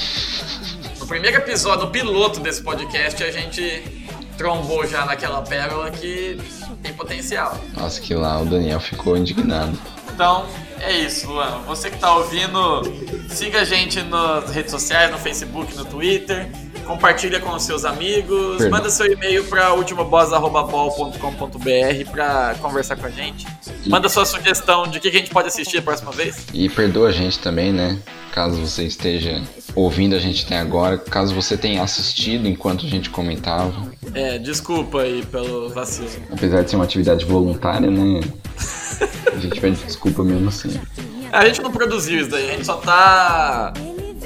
[1.00, 3.82] No primeiro episódio, no piloto desse podcast, a gente
[4.36, 6.38] trombou já naquela pérola que
[6.82, 7.58] tem potencial.
[7.74, 9.78] Nossa, que lá o Daniel ficou indignado.
[10.12, 10.44] Então,
[10.80, 11.62] é isso, Luan.
[11.66, 12.82] Você que tá ouvindo,
[13.30, 16.50] siga a gente nas redes sociais, no Facebook, no Twitter.
[16.92, 18.58] Compartilha com os seus amigos.
[18.58, 18.78] Perdão.
[18.78, 23.46] Manda seu e-mail para ultimoboss.com.br para conversar com a gente.
[23.86, 26.44] Manda sua sugestão de o que que a gente pode assistir a próxima vez.
[26.52, 27.98] E perdoa a gente também, né?
[28.30, 29.40] Caso você esteja
[29.74, 33.90] ouvindo a gente até agora, caso você tenha assistido enquanto a gente comentava.
[34.12, 36.10] É, desculpa aí pelo vacilo.
[36.30, 38.20] Apesar de ser uma atividade voluntária, né?
[39.32, 40.78] A gente pede desculpa mesmo assim.
[41.32, 43.72] A gente não produziu isso daí, a gente só tá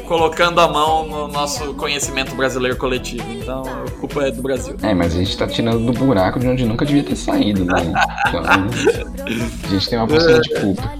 [0.07, 3.25] colocando a mão no nosso conhecimento brasileiro coletivo.
[3.31, 4.77] Então a culpa é do Brasil.
[4.83, 7.75] É, mas a gente tá tirando do buraco de onde nunca devia ter saído, né?
[8.27, 10.93] Então, a gente tem uma porção de culpa.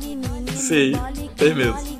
[0.55, 0.93] Sim,
[1.37, 1.97] tem mesmo.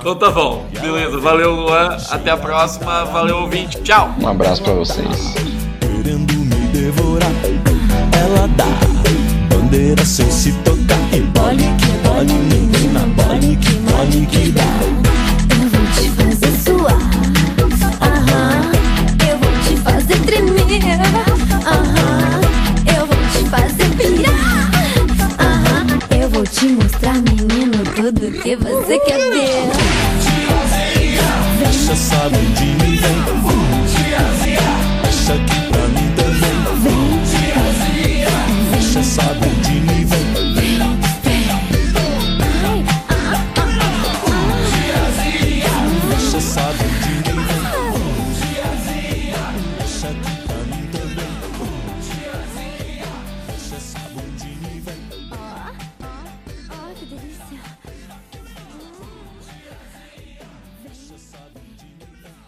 [0.00, 1.18] Então tá bom, beleza.
[1.18, 1.96] Valeu, Luan.
[2.10, 3.04] Até a próxima.
[3.06, 3.80] Valeu, ouvinte.
[3.82, 4.14] Tchau.
[4.20, 5.34] Um abraço pra vocês.
[5.80, 7.30] querendo me devorar.
[8.12, 8.66] Ela dá
[9.48, 10.96] bandeira sem se tocar.
[11.12, 15.15] E bole que bole, menina, bole que bole que dá
[16.86, 16.92] sua.
[18.00, 18.70] Aham,
[19.28, 20.56] eu vou te fazer tremer.
[21.66, 22.40] Aham,
[22.96, 24.70] eu vou te fazer pirar.
[25.40, 25.86] Aham,
[26.20, 29.66] eu vou te mostrar, menino, tudo que você quer ver.
[29.66, 29.72] Vou
[30.22, 31.18] te fazer,
[31.58, 33.20] Deixa saber de mim, vem.
[33.42, 33.52] Vou
[33.86, 34.78] te aziar.
[35.02, 36.56] Deixa aqui pra mim também.
[36.82, 38.46] Vou te aziar.
[38.72, 39.55] Deixa saber.